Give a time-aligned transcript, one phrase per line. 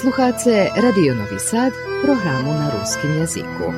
[0.00, 1.72] Slušate Radio Novi Sad,
[2.02, 3.72] programu na ruskim jeziku.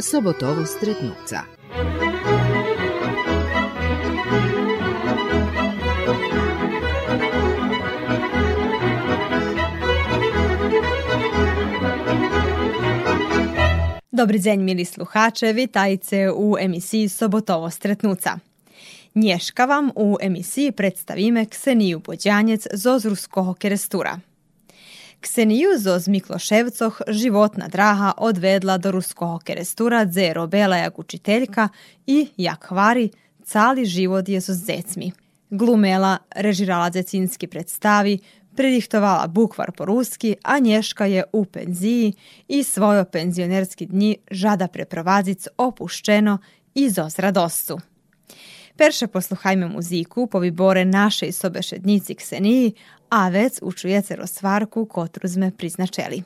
[0.00, 1.42] Sobotovo stretnuca.
[14.12, 18.47] Dobry dzień, mili sluhacze, witajcie u emisiji Sobotovo stretnuca.
[19.18, 24.18] Nješka vam u emisiji predstavime Kseniju Bođanjec zoz ruskog kerestura.
[25.20, 31.68] Kseniju zoz Mikloševcoh životna draha odvedla do ruskog kerestura zero Robela učiteljka
[32.06, 33.10] i jakvari
[33.44, 35.12] cali život je zoz zecmi.
[35.50, 38.18] Glumela, režirala zecinski predstavi,
[38.56, 42.12] predihtovala bukvar po ruski, a Nješka je u penziji
[42.48, 46.38] i svojo penzionerski dnji žada preprovazic opušteno
[46.74, 47.78] i zoz radostu.
[48.78, 52.74] Perše posluchajmy muziku po vybore našej sobešednici Kseniji,
[53.10, 56.22] a vec učujece rozvarku, kotru sme priznačeli.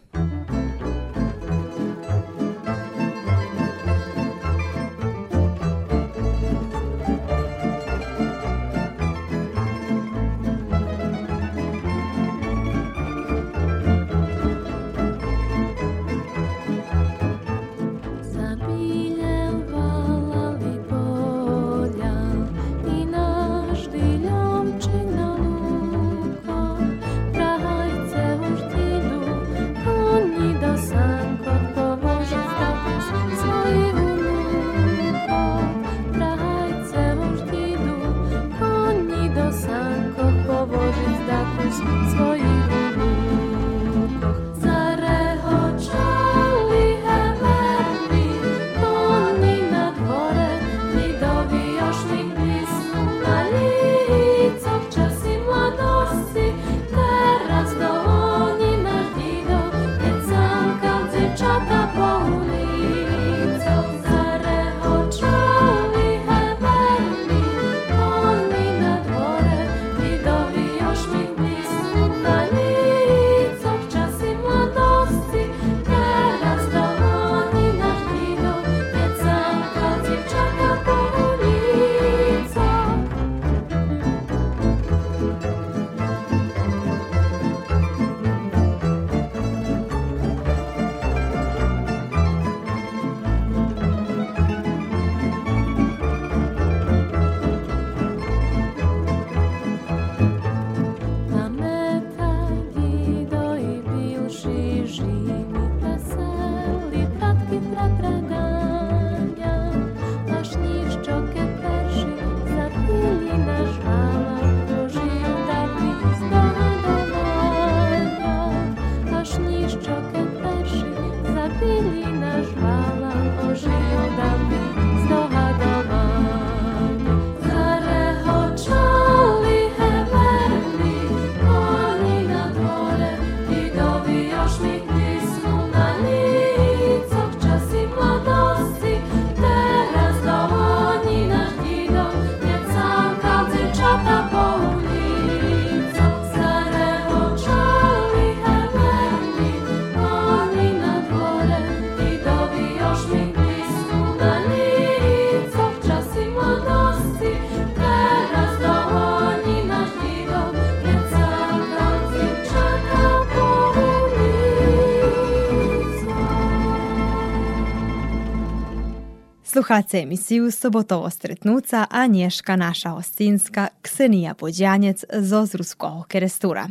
[169.72, 176.69] HC emisiju Sobotovo stretnuca nješka naša Ostinska, Ksenija Bođanjec z Ozruskog kerestura.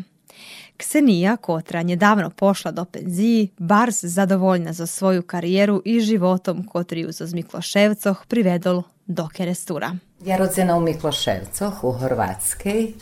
[0.77, 7.33] Ksenija, kotra njedavno pošla do penziji, bars zadovoljna za svoju karijeru i životom kotriju z
[7.33, 9.95] Mikloševcoh privedol do kerestura.
[10.25, 12.93] Ja rodzena u Mikloševcoh u Hrvatskej,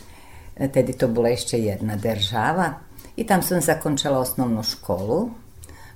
[0.72, 2.74] tedi to bila jedna država
[3.16, 5.30] i tam sam zakončala osnovnu školu,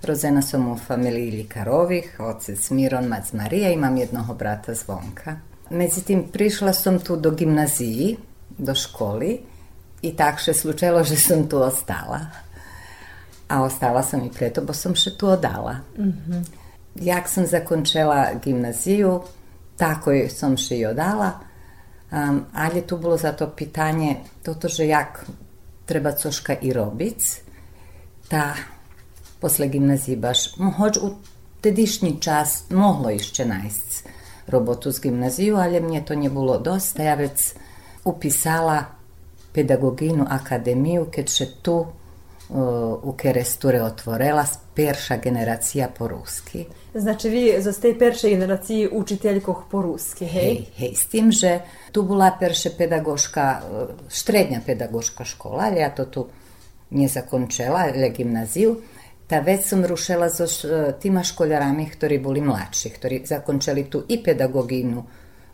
[0.05, 5.37] Rodzena sam u familiji Likarovih, otec Miron, mac Marija, imam jednog brata Zvonka.
[5.71, 8.17] Međutim, prišla sam tu do gimnaziji,
[8.59, 9.41] do školi
[10.03, 12.21] i tak še slučajalo, že sam tu ostala.
[13.49, 15.77] A ostala sam i preto, bo sam še tu odala.
[16.95, 19.21] Jak sam zakončila gimnaziju,
[19.77, 21.33] tako je som še i odala,
[22.13, 25.25] um, ali je tu bilo zato pitanje, toto, že jak
[25.87, 27.41] treba coška i robic,
[28.29, 28.55] ta
[29.41, 31.11] posle gimnazije baš mohoć u
[31.61, 34.09] tedišnji čas moglo išće najsť
[34.47, 37.03] robotu gimnaziju, ali mnje to nje bilo dosta.
[37.03, 37.53] Ja već
[38.05, 38.85] upisala
[39.53, 42.55] pedagoginu akademiju, kad se tu e,
[43.03, 44.45] u Keresture otvorela
[44.75, 46.65] perša generacija po ruski.
[46.95, 50.65] Znači vi za tej perše generaciji učiteljkoh po ruski, hej?
[50.77, 51.61] Hej, s tim, že
[51.93, 56.27] tu bila perše pedagoška, e, štrednja pedagoška škola, ali ja to tu
[56.91, 58.81] nje zakončela, ali gimnaziju,
[59.27, 64.05] ta već som rušila so š- e, tima školjarami, ktorí boli mladší, ktorí zakončili tu
[64.09, 65.05] i pedagoginu,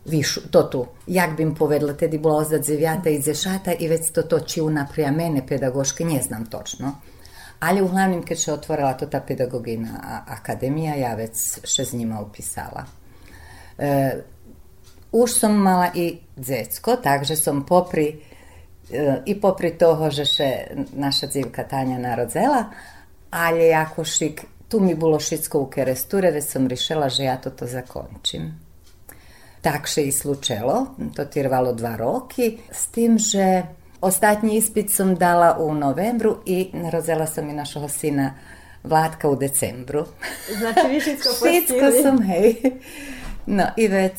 [0.07, 4.23] višu, to tu, jak bym povedala, tedy bola ozad dzevjata i zešata i već to
[4.23, 6.93] toči unaprija mene pedagoške, nie znam točno.
[7.61, 12.85] Ali uglavnom, kad se otvorila to ta pedagogina akademija, ja već še s njima upisala.
[13.79, 14.17] E,
[15.13, 18.07] už som mala i dzecko, takže som popri
[18.93, 20.51] e, i popri toho, že še
[20.97, 22.65] naša dzivka Tanja narodzela,
[23.31, 27.51] ali jako šik, tu mi bilo šitsko u keresture, već sam rešila, že ja to
[27.51, 28.61] to zakončim.
[29.61, 30.87] Tak še i slučelo,
[31.17, 33.63] to tirvalo dva roki, s tim, že
[34.01, 38.35] ostatnji ispit som dala u novembru i rozela sam i našega sina
[38.83, 40.07] Vlatka u decembru.
[40.59, 42.55] Znači vi šitsko Šitsko hej.
[43.47, 44.13] No i već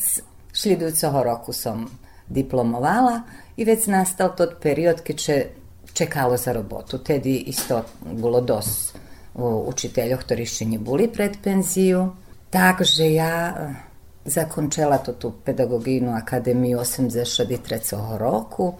[0.54, 1.98] šljedujućeg roku sam
[2.28, 3.20] diplomovala
[3.56, 5.46] i već nastal tot period ki će
[5.92, 6.98] чекало за работу.
[6.98, 8.94] Теді істо було дос
[9.66, 12.12] учителя, хто ще не були пред пензію.
[12.52, 13.76] Также я
[14.24, 18.18] zakončela to tu pedagogijnu akademiju 83.
[18.18, 18.74] roku,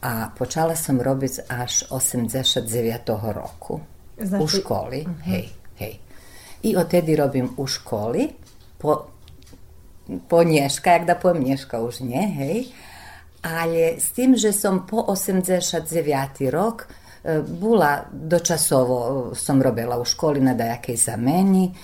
[0.00, 3.34] a počala sam robiti až 89.
[3.34, 3.80] roku
[4.18, 4.44] znači...
[4.44, 5.00] u školi.
[5.00, 5.20] Uh mhm.
[5.20, 5.24] -huh.
[5.24, 5.98] Hej, hej.
[6.62, 8.28] I od tedi robim u školi,
[8.78, 9.06] po,
[10.28, 12.64] po nješka, jak da pojem nješka už nje.
[13.42, 16.50] Ale s tým, že som po 89.
[16.50, 21.74] rok e, bola dočasovo, e, som robila u školi na dajakej zameni, e,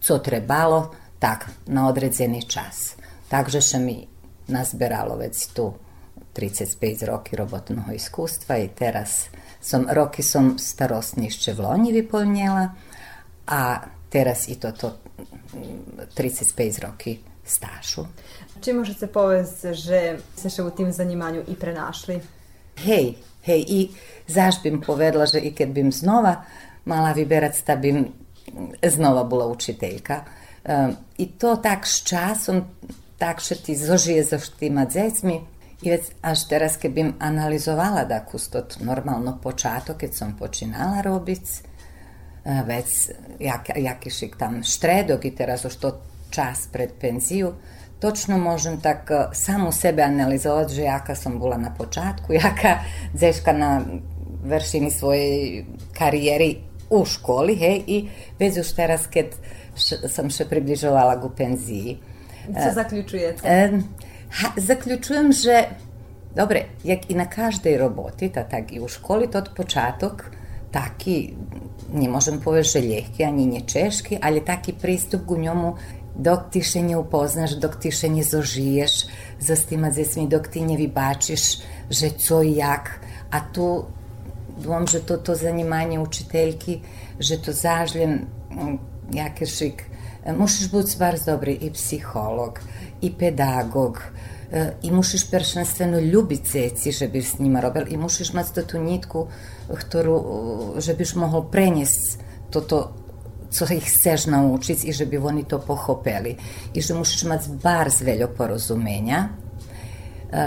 [0.00, 2.96] co trebalo, tak, na odredzeni čas.
[3.28, 4.00] Takže še mi
[4.48, 5.74] nazberalo već tu
[6.32, 9.28] 35 roky robotného iskustva i teraz
[9.60, 12.72] som, roky som starostnišće v Lonji vyplnila,
[13.46, 14.96] a teraz i toto
[15.54, 18.06] mm, 35 roky stážu.
[18.60, 22.20] Čim možete povez, že se še u tim zanimanju i prenašli?
[22.84, 23.80] Hej, hej, i
[24.28, 26.42] zaš bim povedla, že i kad bim znova
[26.84, 28.08] mala vyberac, ta bim
[28.82, 30.24] znova bila učiteljka.
[30.64, 32.64] Um, I to tak s časom,
[33.18, 35.40] tak še ti zožije za štima dzecmi,
[35.82, 41.62] i već, až teraz kad bim analizovala da kustot normalno počato, kad sam počinala robic,
[42.44, 43.10] e, već
[43.40, 47.54] jak, jakišik tam štredog i teraz što čas pred penziju,
[48.00, 52.78] točno možem tak e, samu sebe analizovati, že jaka sam bila na počatku, jaka
[53.14, 53.80] dzeška na
[54.44, 56.56] vršini svoje karijeri
[56.90, 58.08] u školi, hej, i
[58.38, 59.26] već už teraz, kad
[60.08, 61.98] sam še približovala ku penziji.
[62.50, 63.48] Co zaključujete?
[63.48, 63.82] E,
[64.30, 65.64] ha, zaključujem, že
[66.34, 70.24] dobre, jak i na každej roboti, ta tak i u školi, to od počatok
[70.70, 71.34] taki,
[71.92, 75.76] nie možem povedať, že ljehki, ani nie češki, ali taki pristup ku njomu
[76.20, 76.60] dok ti
[76.96, 79.06] upoznaš, dok ti še zožiješ
[79.40, 81.44] za stima dzecmi, dok ti ne vybačiš,
[81.90, 83.00] že co i jak.
[83.30, 83.86] A tu
[84.60, 86.80] dvom, že to, to zanimanje učiteljki,
[87.18, 88.78] že to zažljem, mm,
[89.46, 89.84] šik,
[90.24, 92.60] e, musiš biti bardzo dobri i psiholog,
[93.00, 94.02] i pedagog,
[94.52, 98.78] e, i musiš prvenstveno ljubiti ceci, že bi s njima robil, i musiš mati tu
[98.78, 99.26] nitku,
[99.70, 102.18] e, že biš mohol preniesť
[102.50, 102.99] toto
[103.50, 106.36] co ih chceš naučiť i že bi oni to pohopeli.
[106.74, 109.26] I že musiš mati bar zveľo porozumenja.
[109.26, 110.44] E,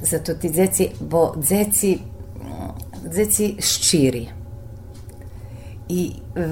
[0.00, 2.00] zato ti dzeci, bo dzeci,
[3.04, 4.24] dzeci ščiri.
[5.88, 6.00] I
[6.36, 6.48] e,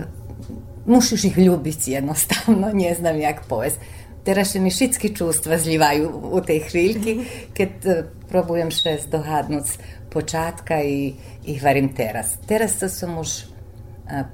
[0.86, 3.80] musiš ih ljubiti jednostavno, ne znam jak povest.
[4.22, 7.12] Teraz še mi všetky čustva zlivaju u tej chvíľky,
[7.58, 7.94] keď e,
[8.30, 9.74] probujem še zdohadnúť z
[10.14, 12.38] počátka i, i hvarim teraz.
[12.46, 13.44] Teraz to už e,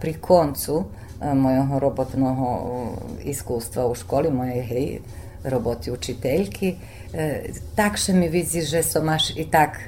[0.00, 5.00] pri koncu e, mojho robotného e, iskustva u školi, moje hej,
[5.44, 6.74] roboti učiteljki,
[7.12, 7.28] e,
[7.76, 9.78] tak še mi vidzi, že som až i tak,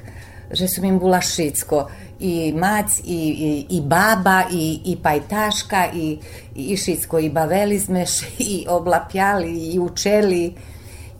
[0.51, 1.87] že som im bola šicko,
[2.21, 6.19] i mac, i, i, i baba, i, i pajtaška, i,
[6.55, 8.05] i šicko, i baveli sme,
[8.53, 10.43] i oblapjali, i učeli,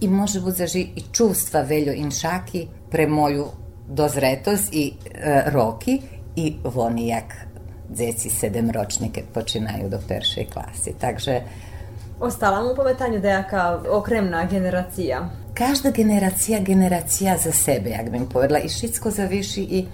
[0.02, 3.46] i može zaži i čustva veljo in šaki pre moju
[3.88, 6.02] dozretost i e, roki
[6.36, 7.08] i oni
[7.92, 10.94] djeci sedemročnike počinaju do perše klasi.
[11.00, 11.42] Takže...
[12.20, 15.30] Ostala mu pometanju da je jaka okremna generacija.
[15.54, 19.86] Každa generacija generacija za sebe, jak bim povedla, i šitsko zaviši i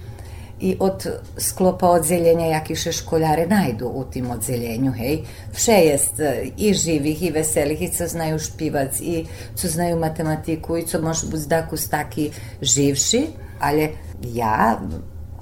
[0.60, 5.22] i od sklopa odzeljenja jakiše školjare najdu u tim odzeljenju, hej.
[5.52, 6.12] Vše jest
[6.56, 11.26] i živih i veselih i co znaju špivac i co znaju matematiku i co može
[11.26, 12.30] biti daku staki
[12.62, 13.26] živši,
[13.60, 13.88] ali
[14.22, 14.80] ja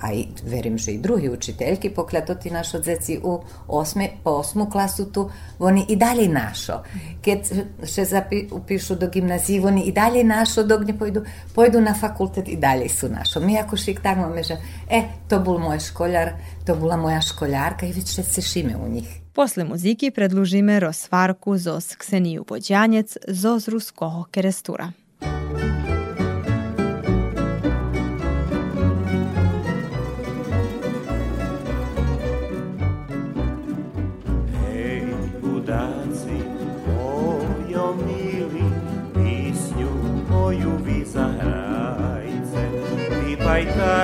[0.01, 5.13] a i verim, že i drugi učiteljki, pokletoti našo dzeci u osme, po osmu klasu
[5.13, 6.83] tu, oni i dalje našo.
[7.25, 7.39] Kad
[7.87, 11.25] še zapi, upišu do gimnazije, oni i dalje našo, dok ne pojdu,
[11.55, 13.41] pojdu na fakultet i dalje su našo.
[13.41, 14.57] Mi ako šik tamo meže,
[14.91, 16.33] e, to bol moj školjar,
[16.67, 19.21] to bila moja školjarka i već se šime u njih.
[19.33, 24.93] Posle muziki predlužime Rosvarku zos Kseniju Bođanjec zos Ruskoho Kerestura.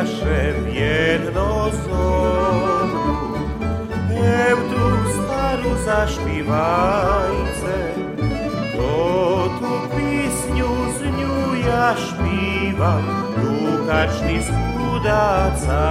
[0.03, 3.39] Vypajtaše v jedno zoru,
[4.11, 4.83] Ev tu
[5.15, 7.75] staru zašpívajte.
[8.75, 15.87] To tu písňu z ňu ja špívam, tu každý s chudácami.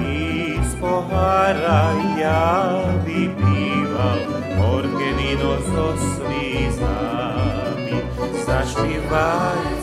[0.00, 8.00] I z pohára ja vypíval horké víno so slízami.
[8.48, 9.77] Zašpívajte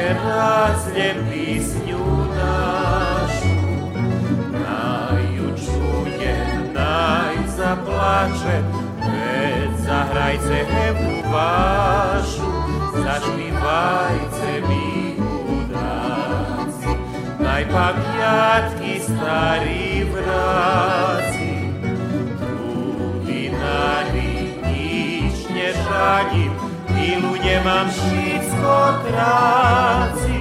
[0.00, 3.52] že blázne písňu našu.
[4.48, 6.36] Na ju čuje,
[6.72, 8.56] naj zaplače,
[8.96, 12.48] veď zahrajce hebu vašu,
[12.96, 16.92] zašpívajte mi udáci.
[17.36, 21.76] Naj pamiatki stari vraci,
[22.40, 26.69] trudy na nič nežaním,
[27.00, 28.76] milu nemám všetko
[29.08, 30.36] tráci.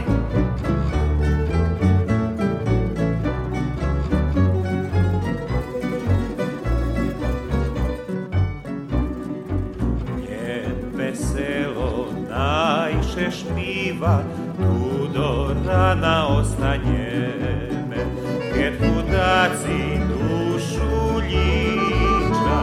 [10.28, 10.60] Je
[11.00, 14.20] veselo najše špíva,
[14.60, 18.04] tu do rana ostaneme,
[18.52, 19.80] keď chudáci
[20.12, 22.62] dušu líča,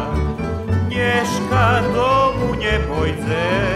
[0.84, 3.75] dneška domu nepojdzeme.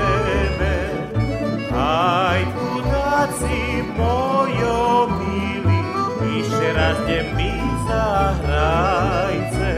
[3.40, 5.80] Chudáci mojo milí,
[6.40, 7.52] ešte raz ne mi
[7.88, 9.72] zahrajce,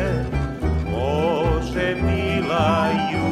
[0.90, 3.30] Bože milá ju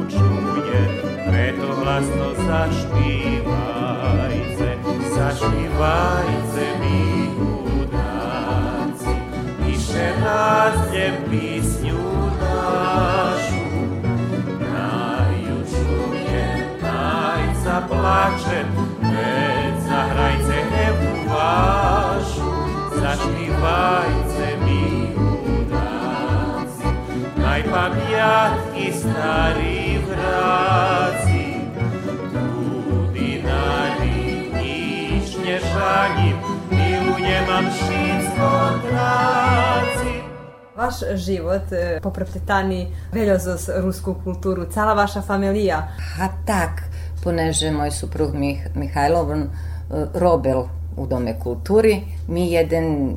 [0.00, 0.80] učuje,
[1.28, 3.48] preto hlasno zašpívajte,
[5.12, 9.14] zašpívajte mi chudáci,
[9.68, 12.00] ešte raz ne písňu
[12.40, 13.64] našu,
[14.64, 16.48] naj ju čuje,
[16.80, 17.42] naj
[20.12, 22.50] Zagrajcie u waszu,
[23.00, 26.72] zaśpiewajcie mi u nas.
[27.36, 31.70] Najpamiatki stary w racji,
[33.44, 36.36] na linii śnieżanim,
[36.70, 40.12] i nie mam wszystko traci.
[40.76, 43.36] Vaš život e, poprepletani veljo
[43.76, 45.88] rusku kulturu, cala vaša familija.
[46.20, 46.82] A tak,
[47.24, 49.28] poneže moj suprug Mih Mihajlov,
[50.14, 50.64] robel
[50.96, 52.00] u Dome kulturi.
[52.28, 53.16] Mi jeden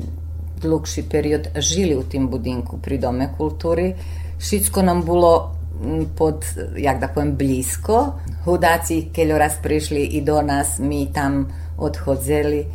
[0.60, 3.94] dlugši period žili u tim budinku pri Dome kulturi.
[4.38, 5.54] Šitsko nam bilo
[5.84, 6.44] m, pod,
[6.76, 8.12] jak da povem, blisko.
[8.44, 12.66] Hudaci, keljo raz prišli i do nas, mi tam odhodzeli.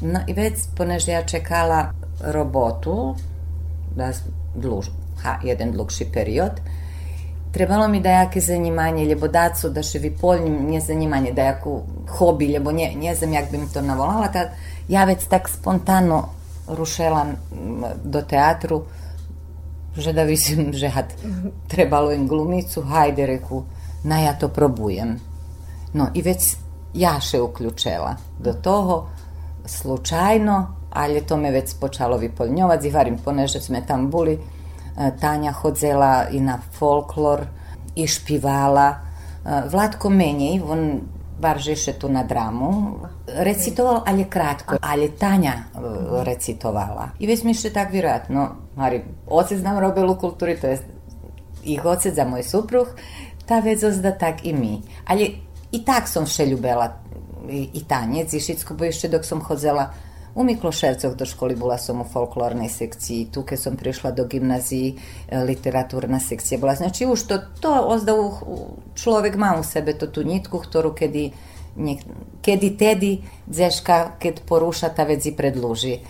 [0.00, 3.14] No i već, poneže ja čekala robotu,
[3.96, 4.12] da
[4.54, 4.86] dluž,
[5.22, 6.60] ha, jeden dlugši period,
[7.52, 11.80] Trebalo mi da jaké zanimanje, lebo daco da še vypolním mne zanimanje, da jaku
[12.18, 14.54] hobi, lebo ne, ne znam jak bym to navolala, kad
[14.88, 16.28] ja već tak spontano
[16.68, 17.26] rušela
[18.04, 18.84] do teatru,
[19.96, 21.10] že da visim, že had
[21.68, 23.64] trebalo im glumicu, hajde, reku,
[24.04, 25.18] na ja to probujem.
[25.92, 26.56] No i već
[26.94, 29.08] ja še uključela do toho,
[29.66, 34.38] slučajno, ali to me već počalo vypoľňovať, zivarim poneže sme tam boli,
[35.20, 37.46] Tanja hodzela i na folklor
[37.96, 38.88] i špivala.
[38.90, 41.00] E, Vlatko menej, on
[41.40, 45.80] bar žeše tu na dramu, recitoval, ali kratko, ali Tanja e,
[46.24, 47.08] recitovala.
[47.18, 50.78] I već mi še tak vjerojatno, ali ocec nam robel u kulturi, to je
[51.64, 52.88] ih ocec za moj supruh,
[53.46, 54.82] ta vezos da tak i mi.
[55.06, 55.34] Ali
[55.72, 56.92] i tak som še ljubela
[57.48, 59.90] i, i tanjec i šitsko, bo ešte dok som hodzela
[60.34, 64.94] u Mikloševcoch do školy bola som u folklornej sekciji, tu keď som prišla do gymnaziji,
[64.94, 66.74] e, literatúrna sekcia bola.
[66.74, 68.30] Znači už to, to ozda u,
[68.94, 71.32] človek má u sebe to tú nitku, ktorú kedy
[71.76, 72.00] nek,
[72.42, 76.02] kedy tedy dzeška, keď porúša, ta vec i predlúži e,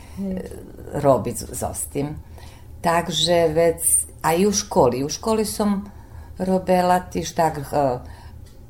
[1.01, 2.17] robiť s ostim.
[2.81, 3.81] Takže vec,
[4.25, 5.05] a i u školi.
[5.05, 5.85] U školi som
[6.39, 8.01] robila tiž tak e,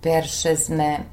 [0.01, 1.05] Perše sme,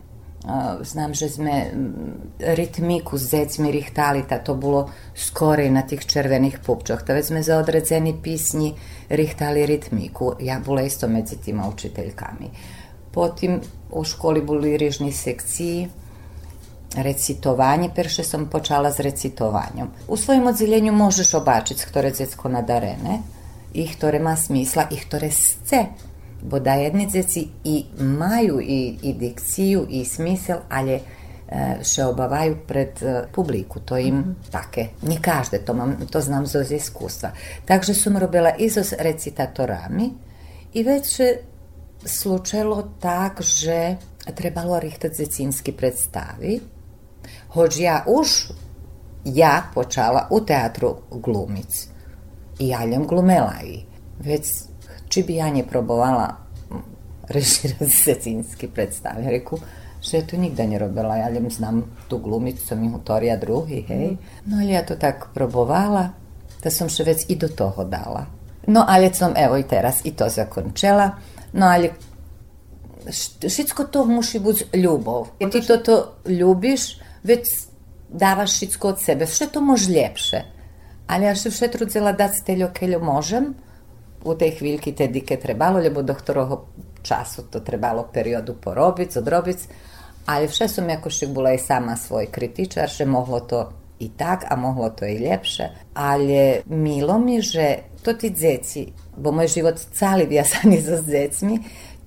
[0.46, 6.06] a, znam, že sme mm, rytmiku z dzecmi rihtali, ta to bolo skorej na tých
[6.06, 7.02] červených pupčoch.
[7.02, 8.78] To sme za odredzeni pisnji
[9.10, 10.38] rihtali rytmiku.
[10.38, 12.48] Ja bola isto medzi tima učiteljkami.
[13.12, 15.90] Potim u školi boli rižni sekciji,
[16.96, 19.90] recitovanje, perše sam počala z recitovanjem.
[20.08, 23.22] U svojim odziljenju možeš obačiť, ktoré dzecko nadarene,
[23.74, 25.86] i ktoré má smisla, i ktoré chce
[26.42, 31.02] bo da jedni dzeci i majú i, i dikciju i smisel, ali e,
[31.84, 34.52] še obavaju pred e, publiku, to im mm -hmm.
[34.52, 34.90] také.
[35.02, 37.32] Nie každé, to, mam, to znam iskustva.
[37.66, 40.14] Takže som robila i so recitatorami
[40.74, 41.22] i već
[42.06, 43.98] slučajalo tak, že
[44.36, 46.60] trebalo rihtať zecinski predstavi,
[47.56, 48.52] hoď ja už
[49.26, 51.88] ja počala u teatru glumic.
[52.60, 53.84] I ja ljem glumela i
[54.20, 54.46] već
[55.10, 56.36] či bi ja nje probovala
[57.28, 59.24] režirati zecinski predstav.
[59.24, 59.60] Ja reku,
[60.02, 64.08] že to nikda ne robila, ja ljem znam tu glumicu, som ih utorija drugi, hej.
[64.08, 64.18] Mm.
[64.46, 66.10] No ali ja to tak probovala,
[66.64, 68.26] da som še već i do toho dala.
[68.68, 71.12] No ali som, evo i teraz i to zakončela,
[71.54, 71.92] no ali
[73.48, 75.28] všetko to muši biti ljubov.
[75.40, 77.48] Jer ti to to ljubiš, već
[78.10, 80.42] davaš od sebe, vše to može ljepše.
[81.08, 83.54] Ali ja še vše trudzela steljo keljo možem,
[84.28, 86.68] u tej chvíľky tedy, keď trebalo, lebo do ktorého
[87.00, 89.60] času to trebalo periodu porobiť, odrobiť,
[90.28, 93.60] ale vše som jakože bola aj sama svoj kritičar, že mohlo to
[94.04, 99.34] i tak, a mohlo to i ljepše, ale milo mi, že to ti dzeci, bo
[99.34, 101.56] môj život celý viazaný so dzecmi,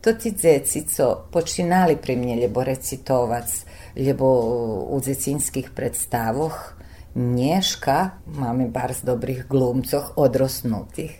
[0.00, 3.48] to ti dzeci, co počínali pri mne, lebo recitovať,
[4.00, 4.26] lebo
[4.88, 6.80] u dzecinských predstavoch
[7.10, 11.19] Nješka, máme bar z dobrých glumcoch, odrosnutých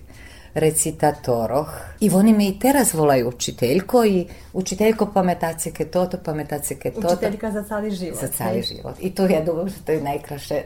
[0.54, 1.68] recitatoroh
[2.00, 7.08] i oni me i teraz volaju učiteljko i učiteljko pametacike toto, pametacike toto.
[7.08, 8.20] Učiteljka za cali život.
[8.20, 8.94] Za cali život.
[9.00, 10.62] I to je dobro što je najkraše,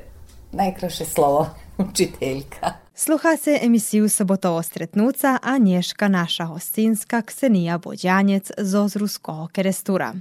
[0.52, 1.46] najkraše slovo
[1.90, 2.72] učiteljka.
[2.94, 10.14] Sluha se emisiju Sobota Ostretnuca, a nješka naša hostinska Ksenija Bođanjec z Skoho Kerestura.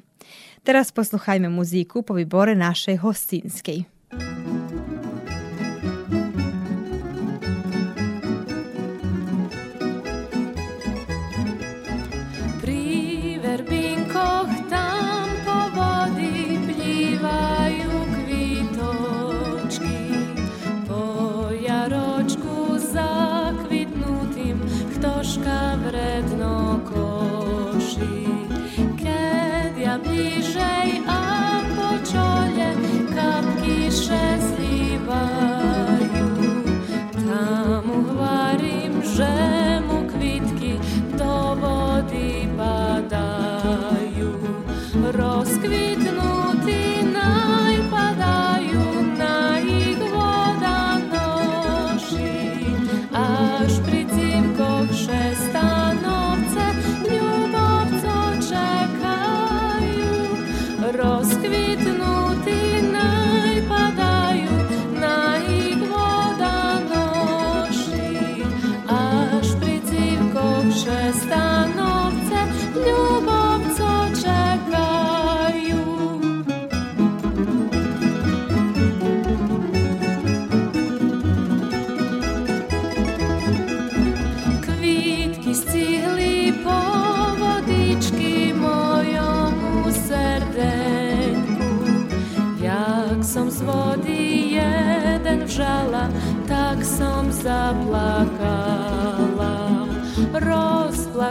[0.64, 3.84] Teraz posluhajme muziku po vibore našej hostinskej.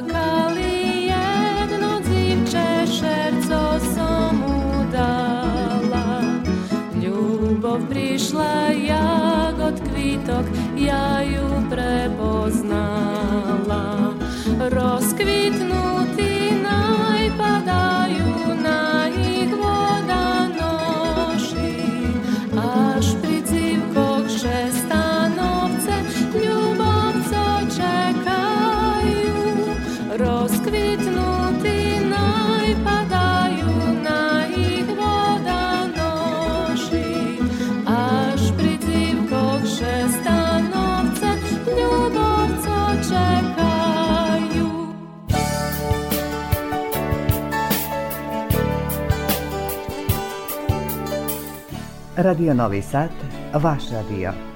[0.03, 6.23] Rozplakali jedno dzivče, šerco som mu dala.
[7.03, 8.55] Ljubov prišla
[8.87, 10.47] jak od kvitok,
[10.79, 13.03] ja ju prepoznala.
[14.71, 15.72] Rozkvitnuti
[52.17, 53.11] Radio Novi Sad,
[53.55, 54.52] vaš radio.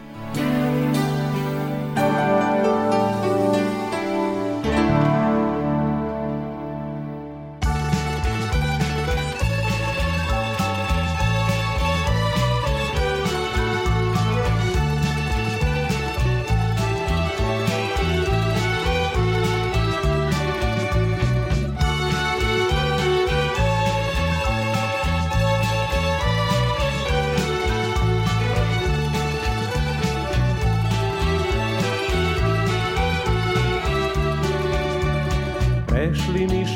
[36.07, 36.69] пройшли між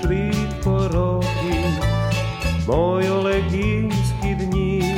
[0.64, 1.64] пороги
[2.66, 4.94] мої олегінські дні,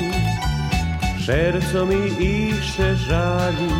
[1.26, 3.70] Шерцо ми іще жалі,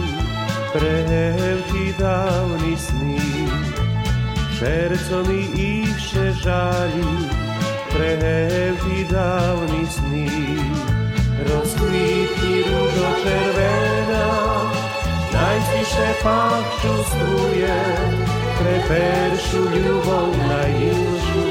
[0.73, 3.19] превті давні сни,
[4.59, 7.05] Шерцо ми іще жалі,
[7.93, 10.29] превті давні сни,
[11.49, 14.27] Rozkwitni różo czerwena,
[15.33, 17.75] najspisze pach czustuje,
[18.59, 21.49] preferszu ljubov najilžu,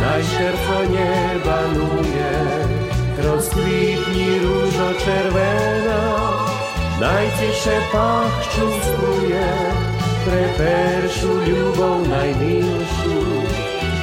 [0.00, 2.32] naj šerco nie banuje.
[3.24, 6.00] Rozkwitni różo czerwena,
[7.00, 9.48] najciesze pachczu struje.
[10.24, 13.18] Preferszu ljubov najmilszu,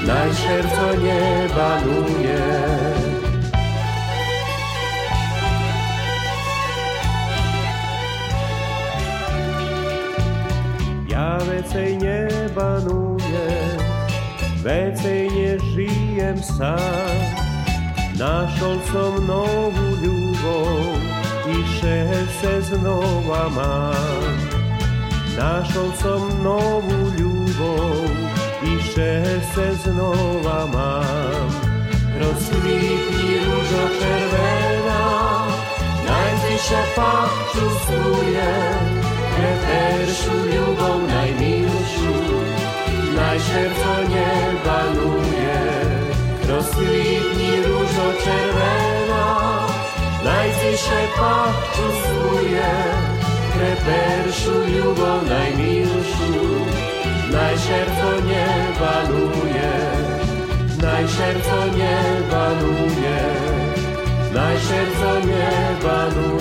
[0.07, 2.84] naj šerco nie banuje.
[11.75, 13.79] Ja vecej nebanujem,
[14.63, 17.19] vecej nežijem sám.
[18.15, 20.95] Našol som novú ľubov,
[21.51, 24.35] i šerce znova mám.
[25.35, 28.07] Našol som novú ľubov,
[28.63, 31.49] i šerce znova mám.
[32.15, 35.03] Rozkvitni rúžo červená,
[36.07, 37.35] najbližšie pach
[39.35, 42.15] Preferszu, любом najmilszu,
[43.15, 44.31] najszerco nie
[44.65, 45.59] panuje.
[46.49, 49.25] Rozkwitni różo czerwona,
[50.23, 52.71] najcysze pachczu swuje.
[53.55, 56.33] Preferszu, любом najmilszu,
[57.31, 58.47] najszerco nie
[58.79, 59.73] panuje.
[60.81, 61.97] Najszerco nie
[62.31, 63.19] panuje,
[64.33, 65.51] najszerco nie
[65.83, 66.34] panuje.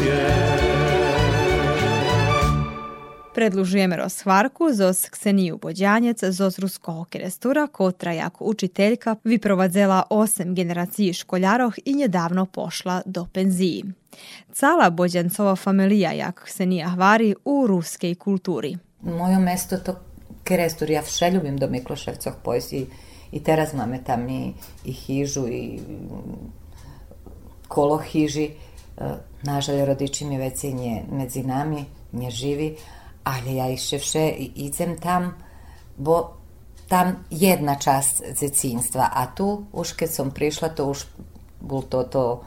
[3.34, 11.74] Predlužujemy rozchwarku zos Kseniju Bođanjec, zos ruskog krestura, kotra jako učiteljka vyprovadzela 8 generaciji školjaroh
[11.84, 13.84] i nedavno pošla do penziji.
[14.52, 18.76] Cala Bođancova familija, jak Ksenija hvari, u ruskej kulturi.
[19.02, 19.96] Moje mesto to
[20.44, 22.86] Kerestur, ja vše ljubim do Mikloševcog poeziji
[23.32, 24.52] i teraz mamy tam i,
[24.84, 26.52] i hižu i mm,
[27.68, 28.50] kolo hiži.
[28.98, 32.76] E, Nažalje, rodiči mi već je medzi nami, nje živi,
[33.24, 35.34] ali ja išće vše i idem tam,
[35.96, 36.36] bo
[36.88, 41.06] tam jedna čast zecinstva, a tu, už keď som prišla, to už
[41.60, 42.44] bol to, to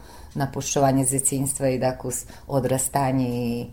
[1.04, 3.66] zecinstva i dakus odrastanje i,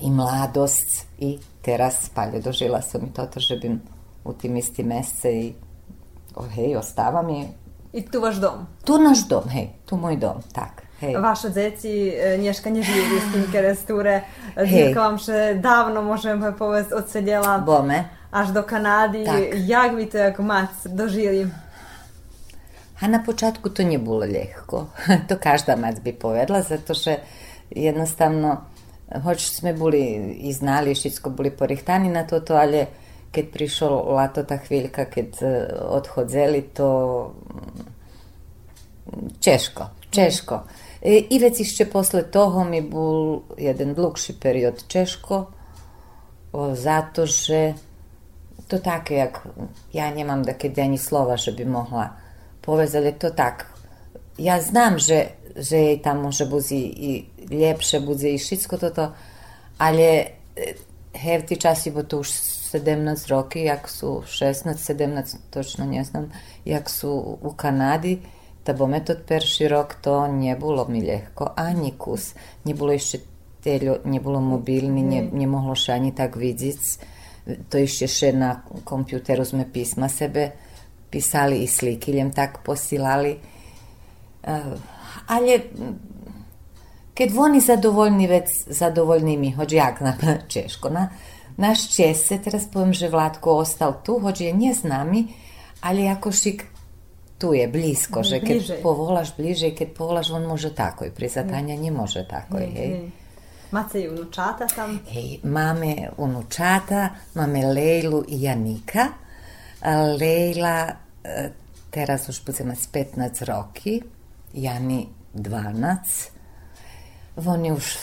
[0.00, 3.80] i mladost i teraz palje dožila sam i toto, že bim
[4.24, 5.54] u tim isti mesece i
[6.36, 7.48] o, hej, ostava mi
[7.92, 8.66] I tu vaš dom.
[8.84, 11.14] tu naš dom, hej, tu moj dom, tak, Hej.
[11.20, 14.20] Wasze dzieci e, Nieszka nie żyje w Justinkę Resture,
[14.70, 18.04] tylko wam się dawno, możemy powiedzieć, odsiedziała Bome.
[18.30, 19.24] aż do Kanady.
[19.24, 19.66] Tak.
[19.66, 21.46] Jak wy to jak mat dożyli?
[23.02, 24.86] A na początku to nie było lekko.
[25.28, 27.10] to każda mac bi povedla, zato što
[27.70, 28.56] jednostavno
[29.24, 32.86] hoć sme bili i znali, všetko boli porehtani na e, to, to ali
[33.32, 35.26] kad prišao lato ta hviljka, kad
[35.80, 37.34] odhodzeli, to
[39.40, 40.54] češko, češko.
[40.54, 40.77] Mm.
[41.06, 45.46] Y, I već išće posle toho mi bol jeden dlugši period Češko,
[46.52, 47.74] o, zato že
[48.68, 49.48] to tak jak
[49.92, 52.12] ja nie mam takiego ani słowa, żeby mogła
[52.62, 53.66] powiedzieć, ale to tak.
[54.38, 59.12] Ja znam, że, że jej tam może będzie i lepsze, będzie i wszystko to, to
[59.78, 60.24] ale
[61.14, 62.30] he w bo to już
[62.72, 66.28] 17 roki, jak są 16, 17, točno nie znam,
[66.66, 68.18] jak są u Kanady,
[68.68, 72.34] Lebo метод перший рок то не було ми легко, ані кус.
[72.64, 73.18] Не було ще
[73.62, 76.12] телю, не було мобільні, не, не могло ще.
[77.70, 80.52] To ešte še na kompjuteru sme písma sebe
[81.08, 83.40] písali i sliky, len tak posílali.
[84.44, 84.76] Eh,
[85.32, 85.52] ale
[87.16, 90.14] keď oni zadovoljni vec, zadovoljni mi, hođe jak na
[90.52, 90.88] Češko.
[90.88, 91.08] Na,
[91.56, 94.84] naš Čes se teraz poviem, že Vládko ostal tu, hođe je nje s
[95.80, 96.64] ali ako šik
[97.38, 98.82] tu je, blisko, že Bližej.
[98.82, 103.10] povolaš bliže i keď povolaš, on može tako i prizatanja nje može tako, hej.
[103.70, 105.00] Mace i unučata tam.
[105.12, 109.06] Hej, máme unučata, máme Lejlu i Janika.
[110.18, 110.88] Lejla
[111.24, 111.50] e,
[111.90, 114.00] teraz už bude mať 15 roky,
[114.52, 116.30] Jani 12.
[117.46, 117.96] Oni už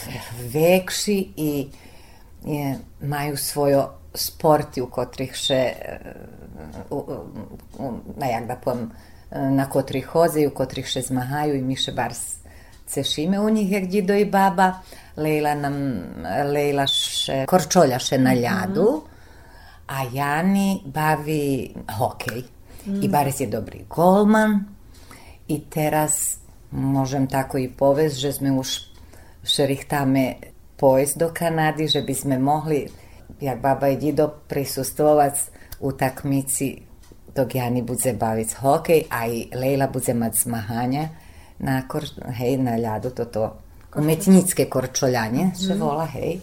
[0.53, 1.67] vekši i
[2.45, 5.99] je, majú svojo sporti, u kotrih še e,
[6.89, 7.17] u, u,
[7.79, 8.91] u, na jak da povem,
[9.35, 12.13] na kotrih hoze, u kotrih še zmahaju i mi še bar
[12.87, 14.71] cešime u njih, jak dido i baba.
[15.17, 15.75] Lejla nam,
[16.51, 18.89] Lejla še korčolja še na ljadu,
[19.87, 22.43] a Jani bavi hokej.
[22.85, 24.59] I Bares je dobri golman
[25.47, 26.37] I teraz
[26.69, 28.93] môžem tako i povesť, že sme už
[29.45, 30.37] šerichtame
[30.77, 32.89] pojsť do Kanady, že by sme mohli,
[33.41, 35.35] jak baba i dido, prisustvovať
[35.81, 36.81] u takmici
[37.35, 41.07] dok ja ne budem baviti hokej, a i Lejla bude imati zmahanja
[41.59, 42.03] na, kor,
[42.37, 43.49] hej, na ljadu, to to
[43.95, 45.79] umetnicke korčoljanje, še mm.
[45.79, 46.39] vola, hej,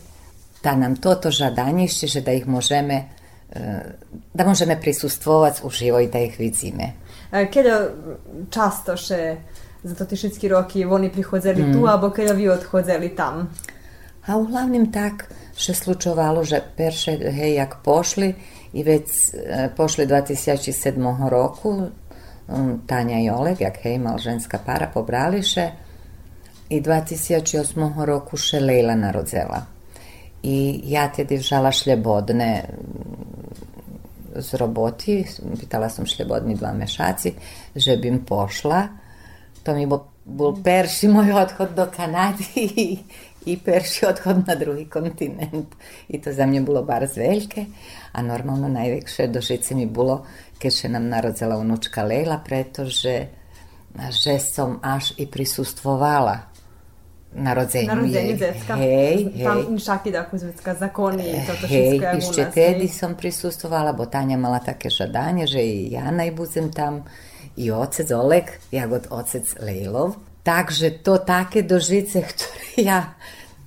[0.64, 3.04] da nam to to žadanjišće, že da ih možeme
[3.52, 3.80] e,
[4.34, 6.92] da možeme prisustvovati uživo i da ih vidimo.
[7.32, 7.88] E, kada
[8.50, 9.36] často še
[9.82, 11.72] za to ti šitski roki oni prihodzeli mm.
[11.72, 13.48] tu, abo kada vi odhodzeli tam?
[14.26, 15.26] A uglavnom tak
[15.58, 18.34] še slučovalo, že perše, hej, jak pošli
[18.72, 21.90] i već e, pošli 2007 roku,
[22.48, 25.70] um, Tanja i Oleg, jak hej, mal ženska para, pobrališe
[26.68, 29.66] i 2008 roku še Lejla narodzela.
[30.42, 32.50] I ja tedy vžala šljebodne
[34.36, 35.20] z roboti,
[35.60, 37.34] pitala som šljebodni dva mešaci,
[37.76, 38.88] že bym pošla.
[39.62, 42.98] To mi bol, bol perši môj odchod do Kanady
[43.46, 45.74] i perši odchod na drugi kontinent.
[46.08, 47.64] I to za mnje bilo bar zveljke,
[48.12, 50.26] a normalno najvekše do žice mi bilo
[50.62, 53.26] kad se nam narodzela unučka Lejla, pretože
[54.10, 56.38] že som až i prisustvovala
[57.34, 58.76] na rodzenju Na rodzenju detka.
[58.76, 59.44] Hej, hej.
[59.44, 64.36] Tam šaki da kuzmicka zakoni to to hej, je išće tedi sam prisustvovala, bo Tanja
[64.36, 67.04] mala take žadanje, že i ja najbuzem tam
[67.56, 70.14] i ocec Oleg, ja god ocec Lejlov.
[70.42, 73.14] Takže to také dožice, ktoré ja,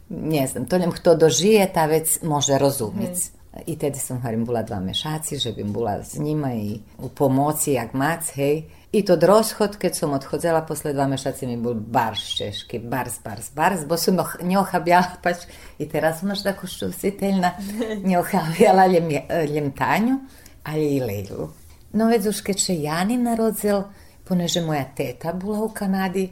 [0.10, 3.36] ne znam, to nem kto dožije, ta vec može rozumieť.
[3.56, 7.80] I tedy som hovorím, bola dva mešaci, že bym bola s njima i u pomoci,
[7.80, 8.68] jak mac, hej.
[8.92, 13.56] I to rozchod, keď som odchodzela posle dva mešaci, mi bol barš češki, bars, bars,
[13.56, 15.48] bars, bo som noh- njohabjala, pač
[15.80, 17.56] i teraz až tako šťustiteľná,
[18.12, 19.08] njohabjala ljem,
[19.48, 20.20] ljem Tanju,
[20.68, 21.48] ali i Lejlu.
[21.96, 23.88] No već už keď še Jani narodzel,
[24.28, 26.28] poneže moja teta bola u Kanadi,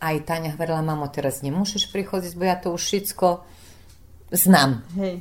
[0.00, 3.26] a i Tanja hovorila, mamo, teraz ne mušiš prichodziť, bo ja to už všetko
[4.30, 4.82] znam.
[4.96, 5.20] Hej.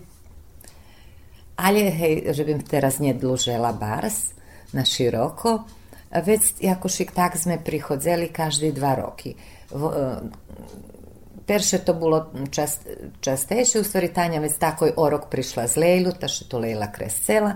[1.55, 4.35] Ali hej, že bym teraz nedlužela bars
[4.75, 5.63] na široko,
[6.11, 9.35] već jakož i tak sme prichodzeli každý dva roky.
[9.71, 10.01] V, e,
[11.47, 12.87] perše to bolo čast,
[13.19, 16.91] častejšie, u stvari Tanja već takoj o rok prišla z Lejlu, ta što to Lejla
[16.91, 17.55] krescela,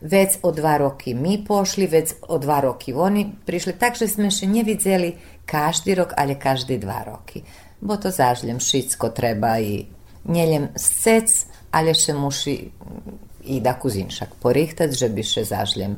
[0.00, 4.46] već o dva roky mi pošli, već o dva roky oni prišli, takže sme še
[4.46, 5.14] nje vidzeli
[5.50, 7.42] každý rok, ali každý dva roky.
[7.80, 9.82] Bo to zažljem šicko treba i
[10.24, 12.54] njeljem scec, ali še muši
[13.50, 15.96] i da kuzinšak porihtať, že by še zažljem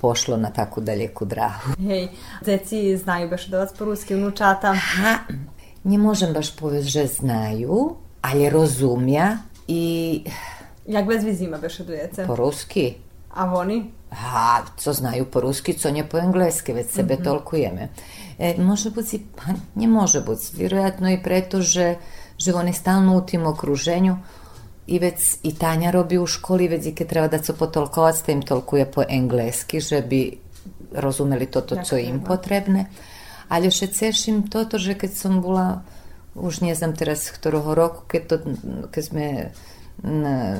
[0.00, 1.74] pošlo na takú daleku dráhu.
[1.82, 2.08] Hej,
[2.46, 4.72] deci znaju baš da vas po-ruski vnučata.
[4.72, 5.12] Ha,
[5.84, 10.22] ne môžem baš povedať, že znajú, ale rozumia i
[10.88, 12.24] Jak bez vizima bešedujete?
[12.24, 12.94] po rusky.
[13.34, 13.90] A oni?
[14.10, 17.88] Ha, co znaju po ruski, co nie po engleski, već sebe tolkujeme.
[18.38, 21.96] E, može biti, pa ne može biti, vjerojatno i preto, že,
[22.38, 24.16] že oni stalno u tim okruženju
[24.86, 28.32] i već i Tanja robi u školi, već i kad treba da se potolkovac, da
[28.32, 30.38] im tolkuje po engleski, že bi
[30.94, 32.86] rozumeli toto, Jak co im potrebne.
[33.48, 35.84] Ali še cešim toto, že keď som bola,
[36.34, 38.36] už ne znam teraz ktorého roku, keď, to,
[38.92, 39.24] keď sme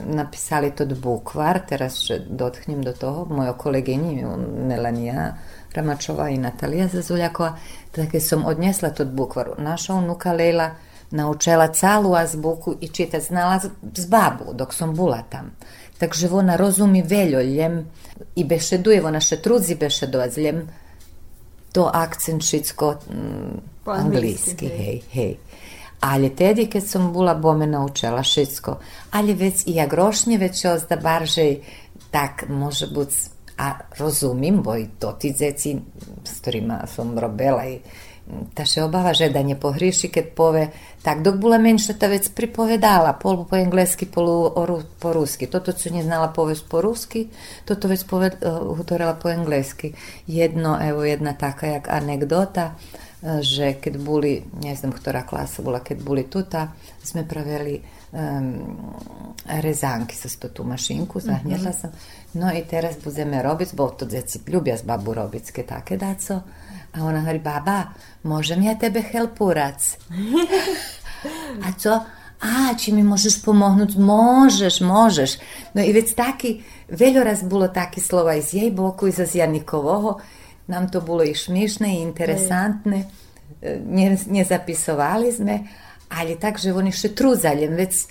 [0.06, 4.26] napisali to bukvar, teraz že dotknem do toho, mojo kolegyni
[4.66, 5.38] Melania
[5.72, 7.54] Ramačová i Natalija Zazuljakova,
[7.92, 10.74] tak keď som odnesla to bukvar, naša unuka Lejla
[11.10, 15.54] naučila calu azbuku i čitať znala z, babu dok som bola tam.
[15.98, 17.86] Takže ona rozumi veľo ljem
[18.36, 20.58] i bešeduje, ona še trudzi bešedovať ljem
[21.72, 23.54] to akcent všetko mm,
[23.86, 25.32] anglicky, hej, hej.
[26.00, 28.78] Ali tedy kad sam bula bome naučila všetko,
[29.10, 31.60] ali već i ja grošnje već ozda baržej,
[32.10, 33.08] tak može bud,
[33.58, 35.76] a rozumim, bo i to ti zeci
[36.24, 37.80] s ktorima som robila i
[38.54, 40.68] ta še obava že da nje pohriši kad pove,
[41.02, 45.46] tak dok bula menša ta već pripovedala, polu po engleski, polu o ru- po ruski.
[45.46, 47.28] Toto co nje znala povest po ruski,
[47.64, 49.92] toto već poved, uh, po engleski.
[50.26, 55.82] Jedno, evo jedna taka jak anegdota, uh, že keď boli, ne znam ktorá klasa bola,
[55.82, 56.70] keď boli tuta,
[57.02, 57.82] sme pravili
[58.14, 58.94] um,
[59.58, 61.90] rezanky sa to tú mašinku, zahnjela sam.
[62.38, 66.46] No i teraz budeme robiť, bo to djeci ljubia s babu robické také daco.
[66.94, 67.92] A ona hovorí, baba,
[68.24, 69.82] môžem ja tebe helpurac?
[71.66, 71.98] A co?
[72.38, 73.98] A, či mi možeš pomohnúť?
[73.98, 75.42] Môžeš, môžeš.
[75.74, 80.22] No i već taki, veľoraz bolo také slova i z jej boku i z Janikovoho.
[80.68, 82.98] Nám to bolo i šmišné, i interesantné.
[83.04, 83.08] E,
[83.82, 85.66] Ne, nezapisovali sme,
[86.14, 88.06] ali tak, že oni še truzaljem, već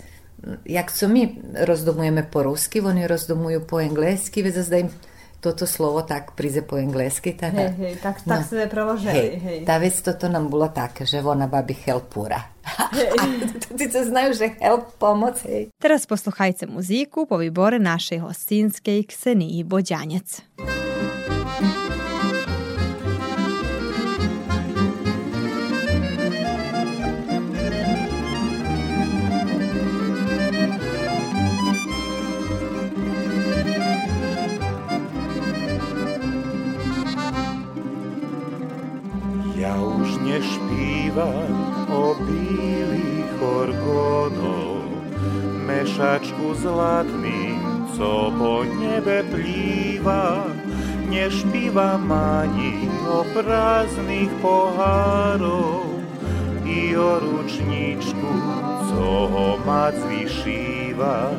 [0.65, 4.89] jak co mi rozdumujeme po ruski, oni rozdumuju po engleski, već da im
[5.41, 7.38] toto slovo tak príze po anglicky.
[7.38, 7.70] Teda.
[7.70, 9.58] Hej, hej, tak, tak ste preložili, hej.
[9.70, 12.41] Tá vec toto nám bolo také, že ona babi helpura.
[13.78, 15.70] Ty to znajú, že help, pomoc, hej.
[15.78, 20.41] Teraz posluchajte muziku po výbore našej hostinskej Kseniji Boďanec.
[20.58, 20.87] Ja
[40.38, 41.26] Piesne śpiwa
[41.89, 44.86] o bilich orgonów,
[45.67, 50.43] Meszaczku zlatnym, co po niebie pliwa,
[51.10, 52.73] nie śpiwam ani
[53.10, 55.86] o praznych poharów
[56.65, 58.28] i o ruczniczku,
[58.89, 61.30] co ma zwiszywa.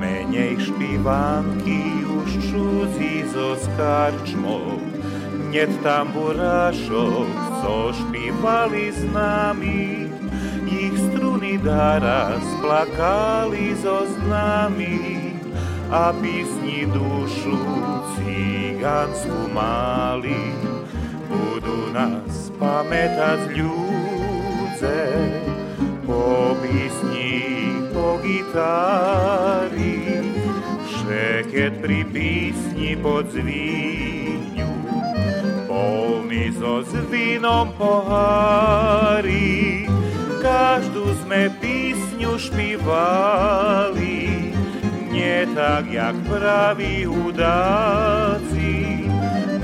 [0.00, 4.60] menej śpiwanki już czudzi z oskarczmą,
[5.54, 7.30] Net tamburášov,
[7.62, 10.10] co špívali s nami,
[10.66, 15.30] ich struny daraz plakali so znami
[15.94, 17.54] a písni dušu
[18.18, 20.58] cigánsku mali.
[21.30, 25.02] Budú nás pamätať ľudze,
[26.02, 27.46] po písni,
[27.94, 30.02] po gitári,
[30.82, 34.23] všeket pri písni pod zvíňu
[35.84, 39.84] polný so s vínom pohári.
[40.40, 44.52] Každú sme písňu špívali,
[45.12, 49.08] nie tak, jak praví hudáci.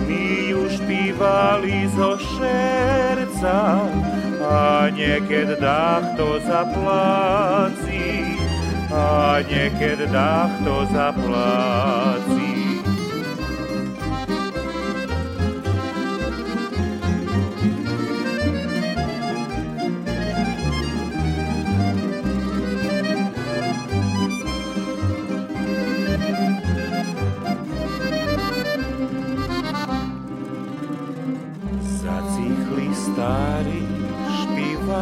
[0.09, 3.85] My ju špívali zo šerca
[4.41, 8.37] a nieked dách to zapláci.
[8.91, 12.20] A nieked dách to zapláci.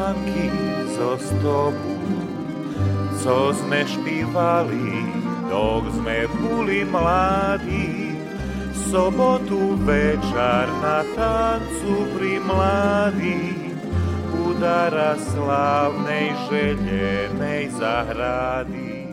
[0.09, 0.49] Špívanky
[0.97, 1.97] zo stopu,
[3.21, 5.05] co sme špívali,
[5.53, 8.17] dok sme boli mladí.
[8.89, 13.77] Sobotu večer na tancu pri mladí,
[14.33, 19.13] udara slávnej želenej zahrady.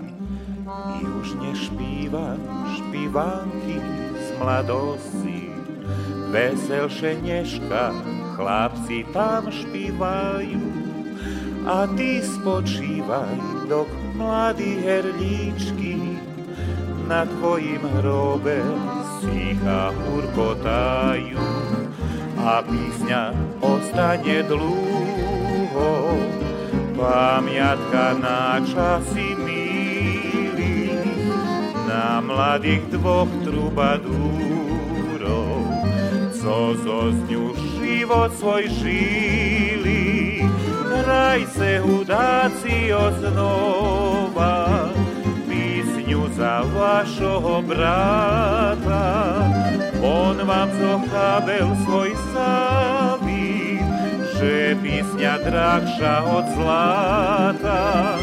[0.95, 2.39] I už nešpívam
[2.79, 3.83] špívanky
[4.15, 5.51] z mladosti,
[6.31, 7.91] veselšie nežka,
[8.39, 10.74] chlapci tam špívajú.
[11.65, 15.97] A ty spočívaj, dok mladí herlíčky
[17.09, 18.61] na tvojim hrobe
[19.17, 21.41] sticha hurkotajú.
[22.37, 23.33] A písňa
[23.65, 26.21] ostane dlúho,
[26.93, 30.93] pamiatka na časy milí,
[31.89, 34.45] na mladých dvoch trubadúrov
[36.45, 37.09] co zo
[37.81, 39.74] život svoj žili.
[41.05, 44.89] Hrajte hudáci oznova,
[45.45, 49.05] písňu za vašoho brata.
[50.01, 53.77] On vám zochábel svoj saví,
[54.33, 58.17] že písňa drahša od zlata,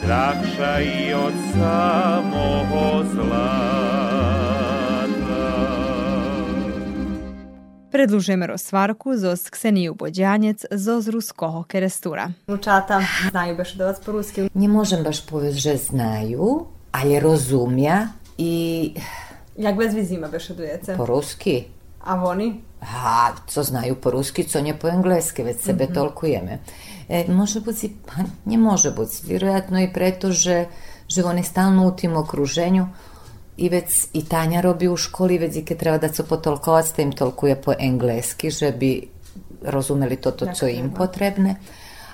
[0.00, 4.01] drahša i od samoho zlata.
[7.92, 12.30] Predlužujemy rozsvarku zos Kseniju Bođanjec zos ruskoho kerestura.
[12.46, 14.48] Mučata znaju baš dovac po ruski.
[14.54, 18.94] Nie možem baš povedz, že znaju, ali rozumja i...
[19.56, 20.96] Jak bez vizima baš dujece?
[20.96, 21.64] Po ruski.
[22.00, 22.60] A oni?
[22.80, 25.94] Ha, co znaju po ruski, co nje po engleski, već sebe mm-hmm.
[25.94, 26.58] tolkujeme.
[27.08, 28.12] E, može buci, pa
[28.46, 30.66] nje može buci, vjerojatno i preto, že,
[31.08, 32.86] že oni stalno u tim okruženju,
[33.56, 37.02] i već i Tanja robi u školi, već i kad treba da co potolkovac, da
[37.02, 39.08] im tolkuje po-engleski, že bi
[39.64, 41.56] rozumeli toto, co im potrebne.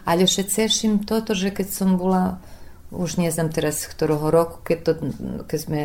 [0.05, 2.39] Ali še cešim toto, že kad sam bila,
[2.91, 4.93] už nie znam teraz ktorého roku, keď, to,
[5.47, 5.82] keď sme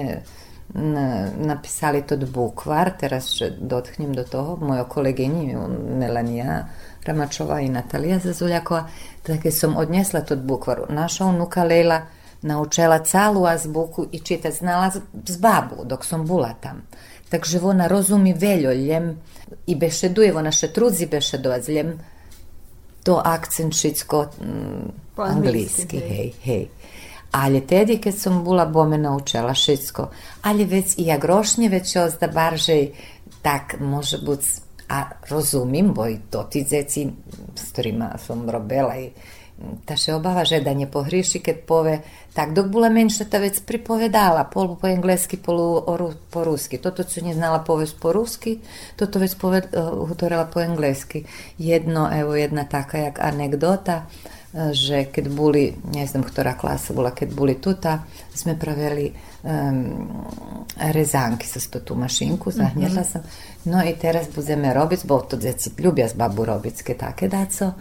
[1.38, 5.54] napisali tod bukvar, teraz še dotknem do toho, mojo kolegyni
[5.99, 6.66] Melanija
[7.06, 8.88] Ramačova i Natalija Zazuljakova,
[9.22, 12.08] tak keď som odnesla tod bukvar, naša unuka Lejla
[12.43, 16.81] naučila calu azbuku i čitać znala z- babu dok som bula tam.
[17.29, 19.15] Takže ona rozumi veľoljem
[19.67, 21.99] i bešeduje, ona še trudzi bešedovať ljem
[23.03, 26.09] to akcent všetko mm, Po anglicky, hej.
[26.09, 26.63] hej, hej.
[27.33, 30.01] Ale tedy, keď som bola, bo me naučila všetko.
[30.45, 32.93] Ale vec i jak rošne već ozda barže,
[33.41, 34.39] tak može buď,
[34.89, 37.09] a rozumím, bo i to ti deci,
[37.55, 39.09] s ktorými som robila i
[39.86, 41.99] ta obava že da nje pohriši kad pove
[42.34, 47.04] tak dok bula menša ta već pripovedala polu po engleski polu oru- po ruski toto
[47.04, 48.60] su nje znala povest po ruski
[48.95, 51.24] toto već poved, uh, po engleski
[51.58, 57.30] jedno evo jedna taka jak anegdota uh, že keď boli, ne znam klasa bola, keď
[57.34, 60.22] boli tuta, sme pravili um,
[60.78, 63.26] rezanky sa to tu mašinku, zahnjetla sam.
[63.66, 67.74] No i teraz budeme robiť, bo to djeci ljubja s babu robicke take daco.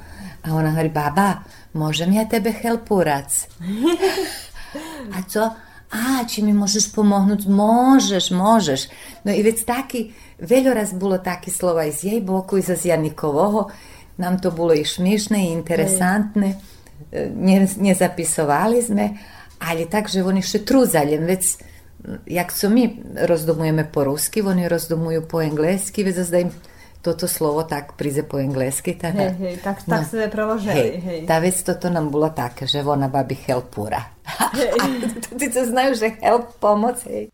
[0.43, 3.31] A ona hovorí, baba, môžem ja tebe chelpúrac?
[5.17, 5.53] A co?
[5.93, 7.45] A, či mi môžeš pomohnúť?
[7.45, 8.89] Môžeš, môžeš.
[9.29, 13.69] No i vec taký, veľoraz bolo také slova i z jej boku, i z Janikovoho.
[14.17, 16.57] Nám to bolo i šmiešne, i interesantne.
[17.13, 19.21] Ne, nezapisovali sme,
[19.61, 21.61] ali takže oni še truzaljem, vec
[22.27, 26.51] jak co mi rozdumujeme po ruski, oni rozdumuju po engleski, već da im
[27.03, 28.95] toto slovo tak príde po engleski.
[28.95, 31.21] Tak, Hej, hej, tak, tak ste preložili, hej, hej.
[31.27, 34.01] Tá vec toto nám bolo také, že ona babi helpura.
[34.83, 34.85] A
[35.35, 37.27] ty to znajú, že help, pomoc, hej.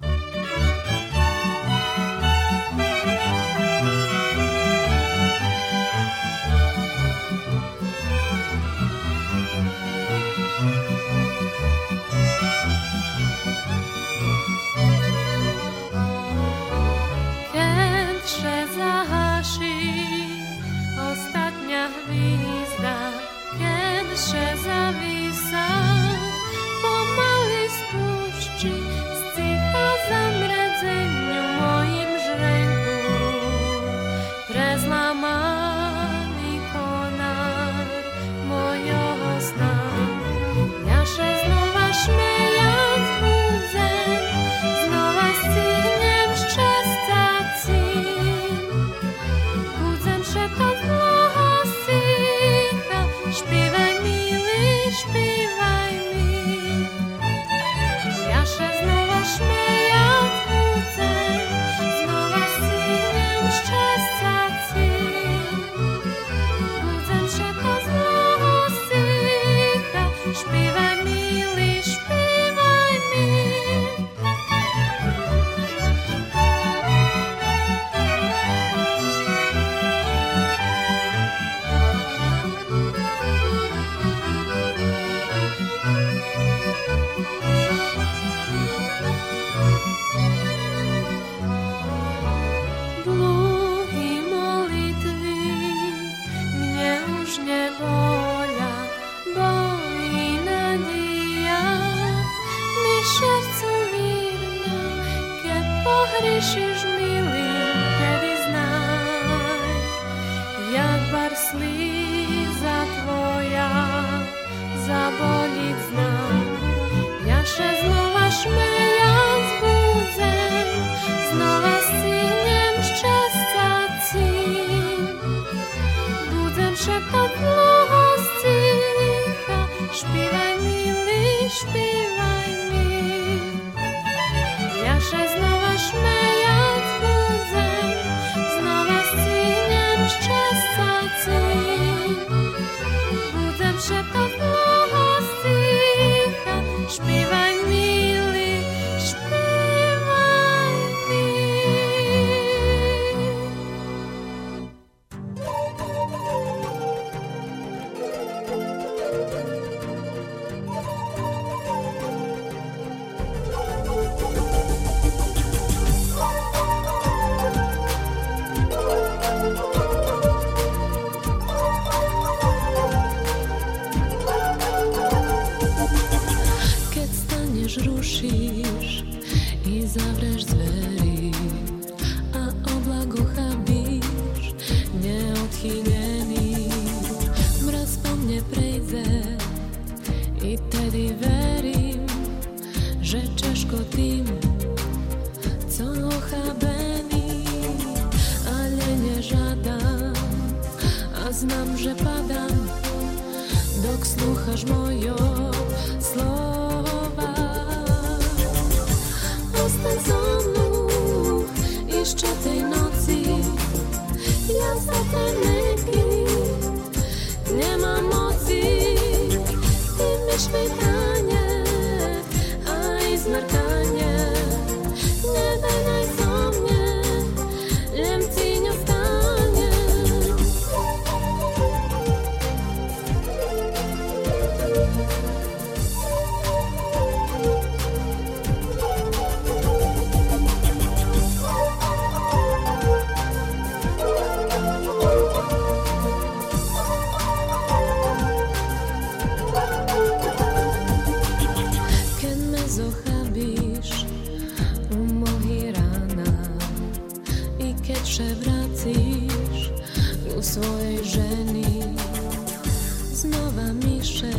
[263.48, 264.32] ova miše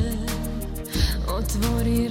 [1.37, 2.07] Otvori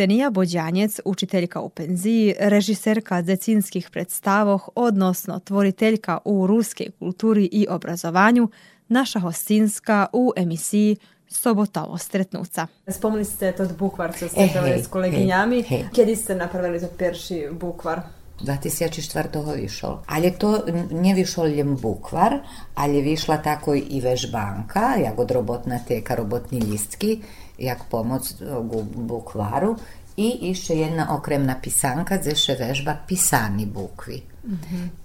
[0.00, 8.48] Ksenija Bođanjec, učiteljka u penziji, režiserka decinskih predstavoh, odnosno tvoriteljka u ruskej kulturi i obrazovanju,
[8.88, 10.96] naša hostinska u emisiji
[11.28, 12.66] Sobotovo stretnuca.
[12.88, 15.62] Spomnili ste tot bukvar, co E, ste hej, s koleginjami.
[15.62, 15.84] hej.
[15.92, 18.00] Kedy ste napravili to perši bukvar?
[18.40, 19.98] 2004 vyšol.
[20.06, 22.40] Ale to nie vyšol len bukvar,
[22.74, 27.20] ale vyšla tako i vežbanka, jak od robotna teka, robotni listki,
[27.60, 28.34] jak pomoc
[28.72, 29.76] u bukvaru
[30.16, 34.22] i ešte jedna okremna pisanka, gdje še vežba pisani bukvi.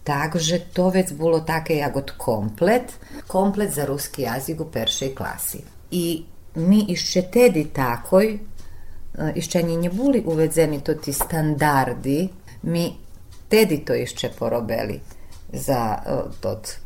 [0.04, 2.94] Takže to već bilo také jak od komplet,
[3.28, 5.62] komplet za ruski jazik u peršej klasi.
[5.92, 6.26] I
[6.56, 8.40] mi ešte tedy takoj,
[9.36, 12.30] ešte ani neboli uvedeni to ti standardi,
[12.64, 12.96] mi
[13.48, 15.00] tedy to ešte porobili
[15.54, 16.85] za e, tot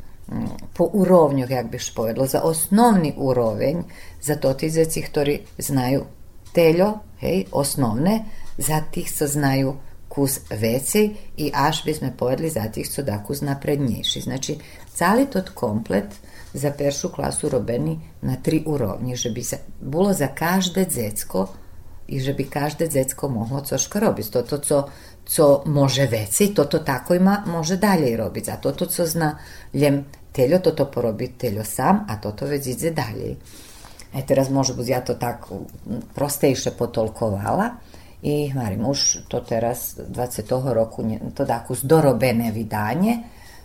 [0.74, 3.84] po urovnju, jak biš povedalo, za osnovni urovenj,
[4.22, 6.06] za to ti zeci, ktorí znaju
[6.54, 8.26] teljo, hej, osnovne,
[8.58, 9.76] za tih, co znaju
[10.10, 14.22] kus vecej i až by sme povedali za tih, co da kus naprednejši.
[14.22, 14.58] Znači,
[14.94, 16.06] cali tot komplet
[16.54, 19.44] za peršu klasu robeni na tri urovnje, že bi
[19.82, 21.48] bilo za každe dzecko
[22.08, 24.32] i že bi každe dzecko mohlo coška robiti.
[24.32, 24.88] To to, co,
[25.26, 28.46] co može veci, to to tako ima, može dalje i robiti.
[28.46, 29.38] Zato to, co zna
[29.74, 30.06] ljem
[30.40, 31.30] teljo, to to porobi
[31.64, 33.36] sam, a to to već ide dalje.
[34.14, 35.60] E teraz može bud ja to tako
[36.16, 37.70] prostejše potolkovala
[38.22, 40.74] i Marim už to teraz 20.
[40.74, 41.04] roku
[41.36, 43.18] to tako zdorobene vidanje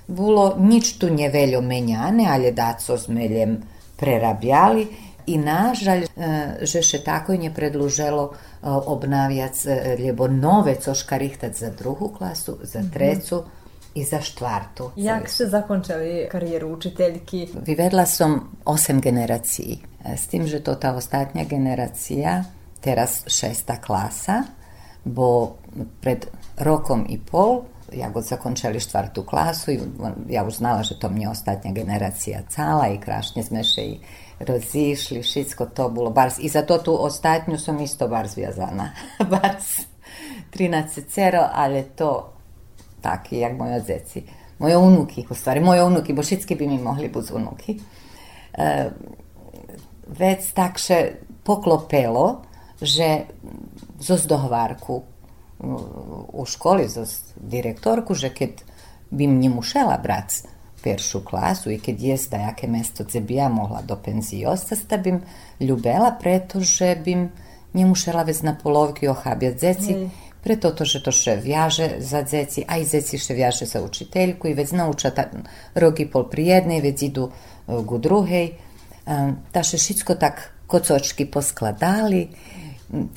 [0.07, 3.63] bilo nič tu nje veljo menjane, ale daco zmeljem
[3.97, 4.87] prerabjali
[5.27, 6.31] i nažalj, e,
[6.63, 8.35] že še tako nje predluželo e,
[8.69, 13.45] obnavjac e, ljebo nove coška rihtat za drugu klasu, za trecu
[13.95, 14.91] i za štvartu.
[14.97, 17.49] Jak ste zakončili karijeru učiteljki?
[17.67, 22.45] Vyvedla som osem generaciji, e, s tim, že to ta ostatnja generacija,
[22.81, 24.43] teraz šesta klasa,
[25.05, 25.57] bo
[26.01, 26.27] pred
[26.59, 29.81] rokom i pol, ja god zakončili štvrtu klasu, i
[30.29, 33.99] ja už znala, že to mnje ostatnja generacija cala i krašnje sme še i
[34.41, 36.39] rozišli, všetko to bilo bars.
[36.39, 38.91] I za to tu ostatnju som isto bar zviazana.
[39.31, 39.87] bars
[40.51, 42.34] 13 cero, ale to
[43.05, 44.25] taki jak moje zeci.
[44.59, 47.77] Moje unuki, u stvari, moje unuki, bo všetky by mi mohli buď unuki.
[48.57, 48.91] E,
[50.09, 52.49] već takže poklopelo,
[52.81, 53.29] že
[54.01, 55.03] zo zdohvarku
[56.33, 57.05] u školi, zo
[57.37, 58.65] direktorku, že keď
[59.13, 60.49] by mne mušela brać
[60.85, 64.97] peršu klasu i keď jest da jaké mesto bi ja mohla do penzije ostati, da
[64.97, 65.23] bim
[65.61, 67.31] ljubela, pretože bim
[67.75, 70.11] nje mušela već na polovki ohabjat zeci,
[70.45, 74.49] preto to, že to še vjaže za dzeci, a i zeci še vjaže za učiteljku
[74.49, 75.25] i već nauča ta,
[75.75, 77.33] rogi pol pri jednej, već idu e,
[77.81, 78.47] gu druhej.
[78.53, 79.17] E,
[79.53, 82.29] Ta še všetko tak kocočki poskladali.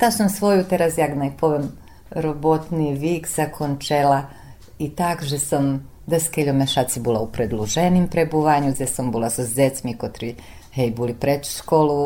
[0.00, 1.68] Ta som svoju teraz, jak naj povem,
[2.10, 4.32] robotni vik zakončela
[4.80, 9.92] i tak, že som deskeľo mešaci bola u predluženým prebúvaniu, kde som bola so decmi,
[9.92, 10.32] kotri
[10.72, 12.00] hej, boli pred školu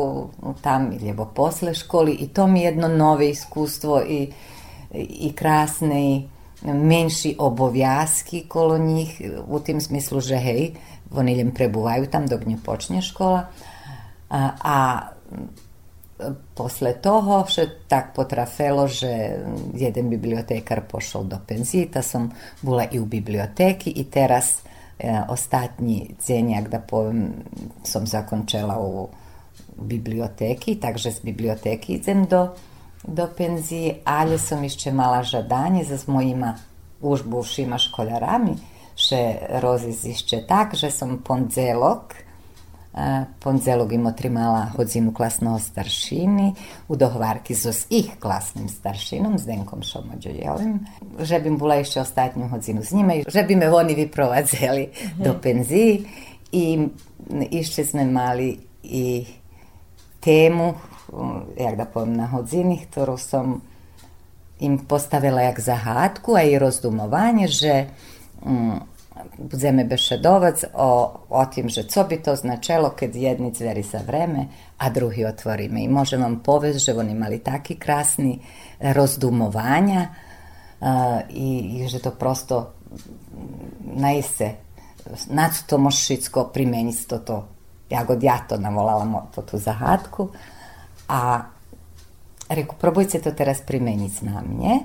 [0.59, 4.27] tam, alebo posle školy i to mi je jedno nové iskustvo i,
[4.93, 6.29] i krásnej
[6.63, 10.77] menší obowiązki kolo nich u tým smislu, že hej,
[11.11, 13.51] oni len prebúvajú tam, dok ne počne škola.
[14.31, 14.77] A, a
[16.55, 19.43] posle toho še tak potrafelo, že
[19.75, 22.31] jeden bibliotekar pošao do penzita, som
[22.63, 24.63] bula i u biblioteki i teraz
[24.97, 27.43] e, ostatnji cijenjak, da povem,
[27.83, 29.09] sam zakončela u
[29.73, 32.53] biblioteki, takže s biblioteki idem do
[33.03, 36.55] do penzije, ali som ešte mala žadanje za mojima
[37.01, 38.55] už buvšima školjarami,
[38.95, 42.15] še rozizišće tak, že som ponzelok,
[42.93, 46.53] a ponzelog im otrimala hodzinu klasného staršiny,
[46.87, 50.79] u dohvarki so s ich klasným staršinom, s Denkom Šomođojevim,
[51.19, 54.87] že bi bola ešte ostatnju hodzinu s njima, že bi me oni vyprovadzeli
[55.17, 56.05] do penziji
[56.51, 56.87] i
[57.51, 59.25] ešte sme mali i
[60.23, 60.79] tému,
[61.59, 63.61] jak da na hodzini, ktorú som
[64.63, 67.73] im postavila jak zahádku a i rozdumovanje, že
[68.41, 68.79] mm,
[69.83, 70.89] bešedovac o,
[71.29, 74.47] o tim, že co bi to značelo kad jedni zveri za vreme,
[74.77, 75.83] a drugi otvorime.
[75.83, 78.39] I možem vam povesti, že oni imali taki krasni
[78.79, 80.07] rozdumovanja
[81.29, 82.73] i, i že to prosto
[83.95, 84.51] naise
[85.29, 87.47] nad to mošicko primeniti to to.
[87.89, 90.31] Ja god ja to navolala to tu zahádku
[91.09, 91.45] a
[92.49, 94.79] reku, probujte to teraz primeniti na mne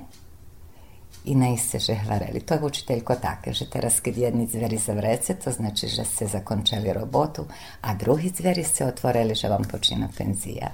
[1.24, 2.40] i naiste, že hvareli.
[2.40, 6.92] To je učiteljko také, že teraz kad jedni zveri zavrece, to znači, že ste zakončili
[6.92, 7.44] robotu,
[7.82, 10.70] a drugi zveri ste otvorili, že vam počina penzija.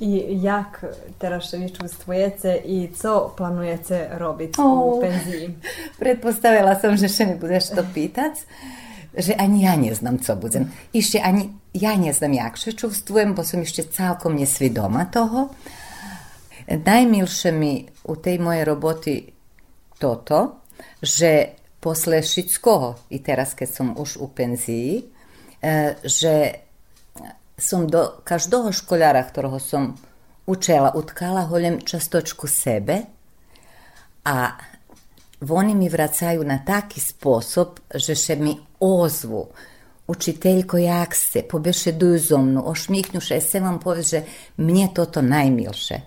[0.00, 0.84] I jak
[1.18, 5.54] teraz vi čustvujete i co planujete robiti u penziji?
[6.00, 8.38] Pretpostavila som, že še mi budeš to pitac,
[9.18, 10.70] že ani ja ne znam, co budem.
[10.94, 11.50] Ešte ani
[11.80, 15.48] ja ne znam, jak še čuvstvujem, bo som ešte celkom nesvidoma toho.
[16.68, 19.16] Najmilše mi u tej mojej roboti
[19.98, 20.66] toto,
[21.02, 26.66] že posle všetkoho, i teraz keď som už u penziji, e, že
[27.58, 29.96] som do každého školjara, ktorého som
[30.46, 33.06] učela, utkala holjem častočku sebe,
[34.28, 34.52] a
[35.48, 39.48] oni mi vracaju na taki sposob, že še mi ozvu.
[40.08, 44.20] Učiteljko, jak ste, pobešeduju zo mnu, ošmihnu še, se vam povie, že
[44.56, 45.98] mne toto najmilše.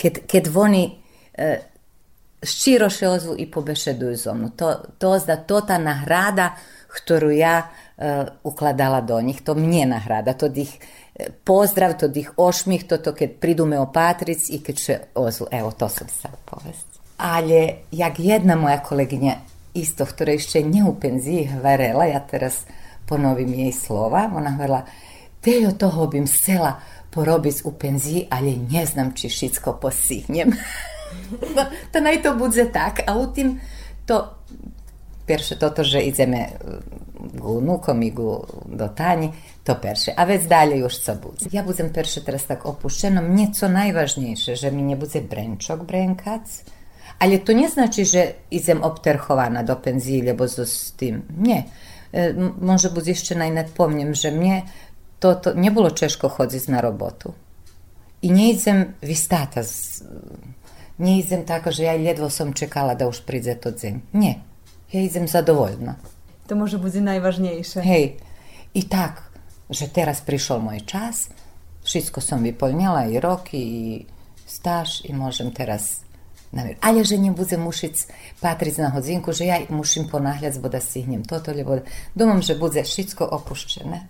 [0.00, 0.84] Keď, keď oni
[1.36, 1.48] e,
[2.42, 4.52] ščiro še ozvu i pobešeduju zo mnu.
[4.56, 6.54] To, to zda to ta nahrada,
[6.88, 12.30] ktorú ja e, ukladala do njih, to mnje nahrada, to dih e, pozdrav, to dih
[12.36, 15.50] ošmih, to to kad pridu me opatric i kad še ozvu.
[15.50, 16.86] Evo, to sam sad povest.
[17.18, 19.36] Ali, jak jedna moja koleginja
[19.74, 20.96] isto, ktorá ešte nje u
[21.46, 22.66] hvarela, ja teraz
[23.06, 24.84] ponovim jej slova, ona hvarela,
[25.40, 30.50] Tejo toho bim sela porobic u penziji, ali ne znam či šicko posihnjem.
[31.56, 32.34] no, to naj to
[32.72, 33.60] tak, a u tim
[34.06, 34.34] to
[35.26, 36.48] perše toto, že ideme
[37.34, 39.32] gu unukom i gu do Tanji,
[39.64, 40.12] to perše.
[40.16, 41.48] A već dalje još co budze.
[41.52, 46.62] Ja budem perše teraz tak opušteno, mnje co najvažnejše, že mi ne budze brenčok brenkac,
[47.18, 51.22] ale to nie znaczy, że jestem obterchowana do pensji, lebo z tym.
[51.38, 51.64] Nie.
[52.12, 54.62] E, może być jeszcze najnadpomniem, że mnie
[55.20, 57.32] to, to nie było ciężko chodzić na robotę.
[58.22, 59.60] I nie jestem wistata,
[60.98, 64.00] nie jestem taka, że ja ledwo sam czekała, da już przyjdzie to dzień.
[64.14, 64.34] Nie.
[64.92, 65.94] Ja jestem zadowolna.
[66.46, 67.82] To może będzie najważniejsze.
[67.82, 68.16] Hej.
[68.74, 69.22] I tak,
[69.70, 71.28] że teraz przyszedł mój czas,
[71.82, 74.06] wszystko sam wypełniała i roki, i
[74.46, 76.00] staż, i możemy teraz
[76.80, 77.94] Ale že nie buze musić
[78.40, 81.72] patrzeć na chodzinku, že ja muszę ponachliać, bo da stignem to, to, bo
[82.16, 84.00] dumam, że będzie wszystko opuszczone.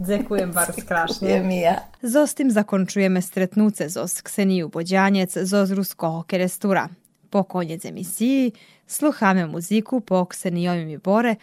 [0.00, 1.60] Dziękuję bardzo strasznie.
[1.60, 1.80] Ja.
[2.02, 6.88] Zos tym zakończujemy stretnuce zos Kseniu Bodzianiec zos ruskiego kerestura.
[7.30, 8.52] Po konjec emisiji
[8.86, 11.36] sluhame muziku po Ksenijovim i Bore,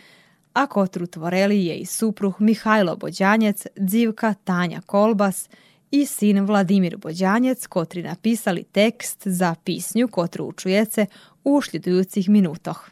[0.54, 5.50] a kotru tvoreli je i supruh Mihajlo Bođanjec, dzivka Tanja Kolbas,
[5.92, 11.06] i sin Vladimir Bodjanec, kotri napisali tekst za pisnju kotru učujece
[11.44, 12.90] u šljedujucih minutoh.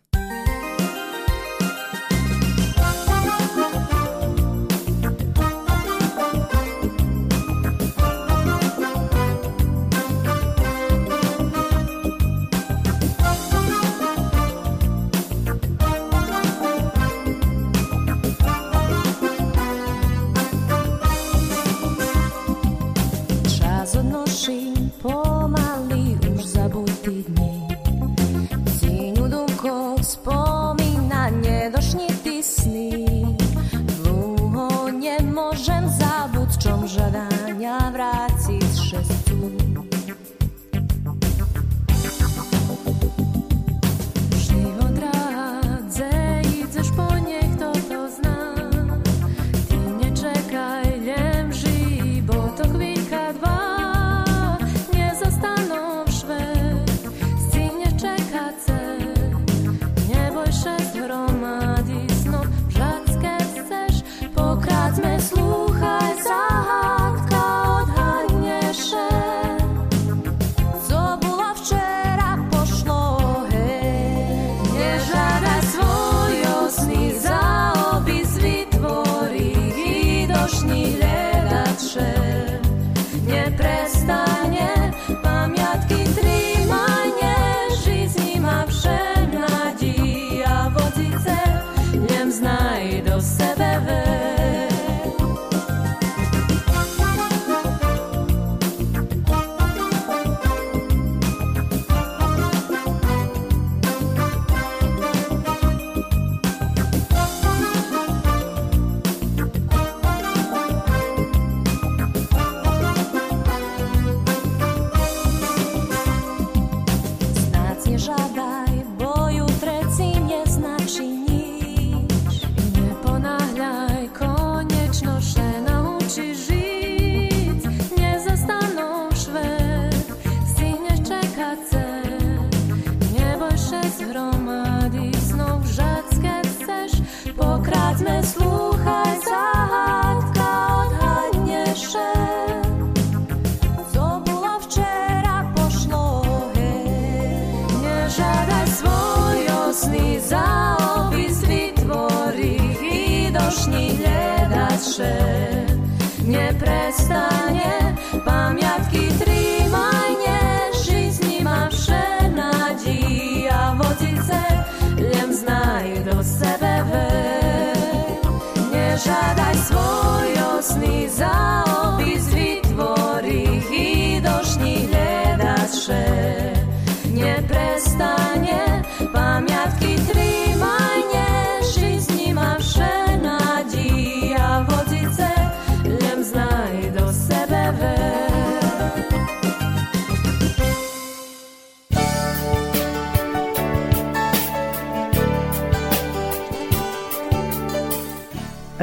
[92.57, 93.37] side of.
[93.39, 93.56] É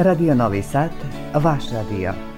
[0.05, 0.91] Radio Novi Sad,
[1.33, 2.34] vaš radio.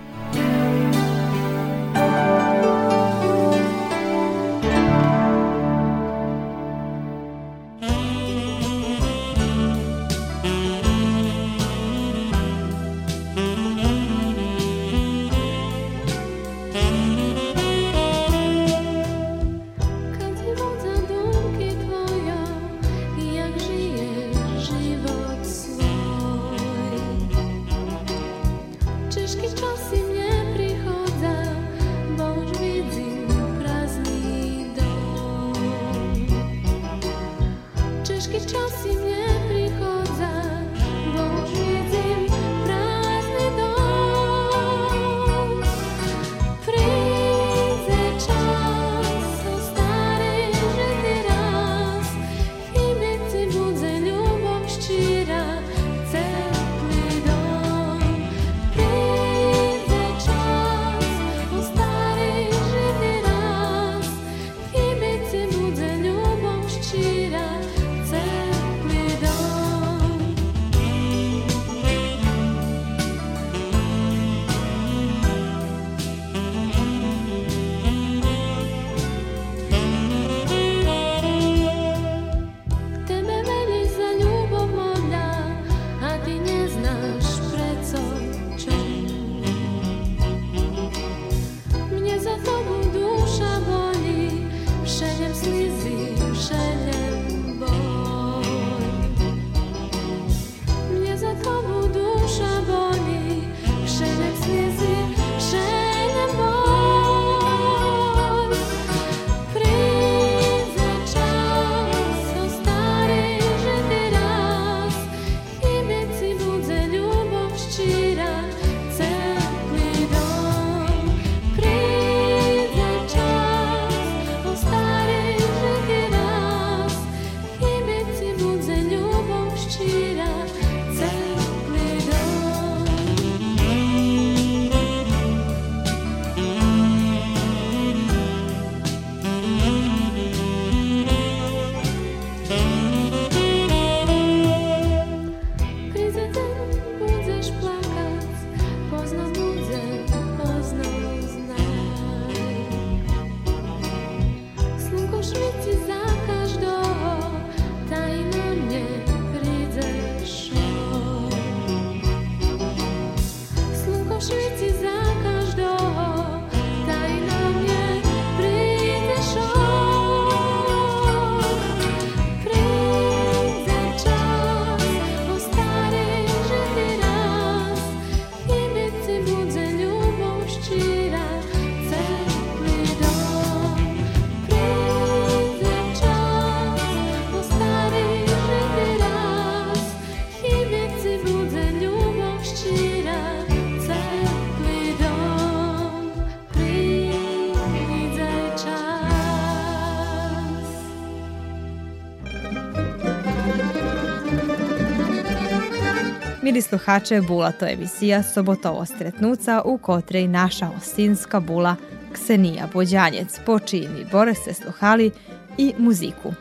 [206.58, 211.76] Mili sluhače, bula to emisija Sobotovo stretnuca u kotrej naša ostinska bula
[212.14, 215.12] Ksenija Bođanjec, po čijim bore se sluhali
[215.58, 216.34] i muziku.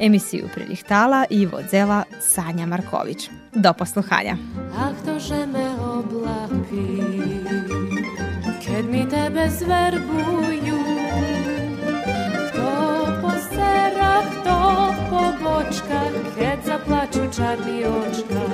[0.00, 3.30] Emisiju prilihtala i vodzela Sanja Marković.
[3.54, 4.36] Do posluhanja.
[4.78, 7.00] Ach, to že me oblaky,
[8.66, 10.80] keď mi tebe zverbujú.
[12.48, 12.70] Kto
[13.22, 14.56] po serách, kto
[15.10, 18.45] po bočkách, keď zaplačú čarný očka.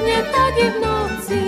[0.00, 1.40] Dokładnie tak jak w nocy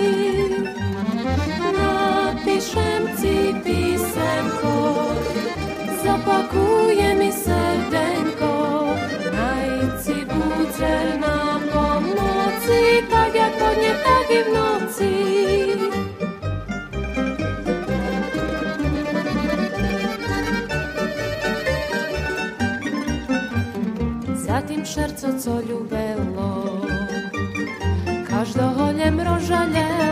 [1.73, 5.05] Napiszę ci pisemko
[6.03, 8.83] zapakuje mi serdenko
[9.33, 15.09] Najci budzel na pomocy Tak jak to nie tak i w nocy
[24.45, 25.82] Za tym szerco co lubi
[29.03, 30.02] nie mrożenie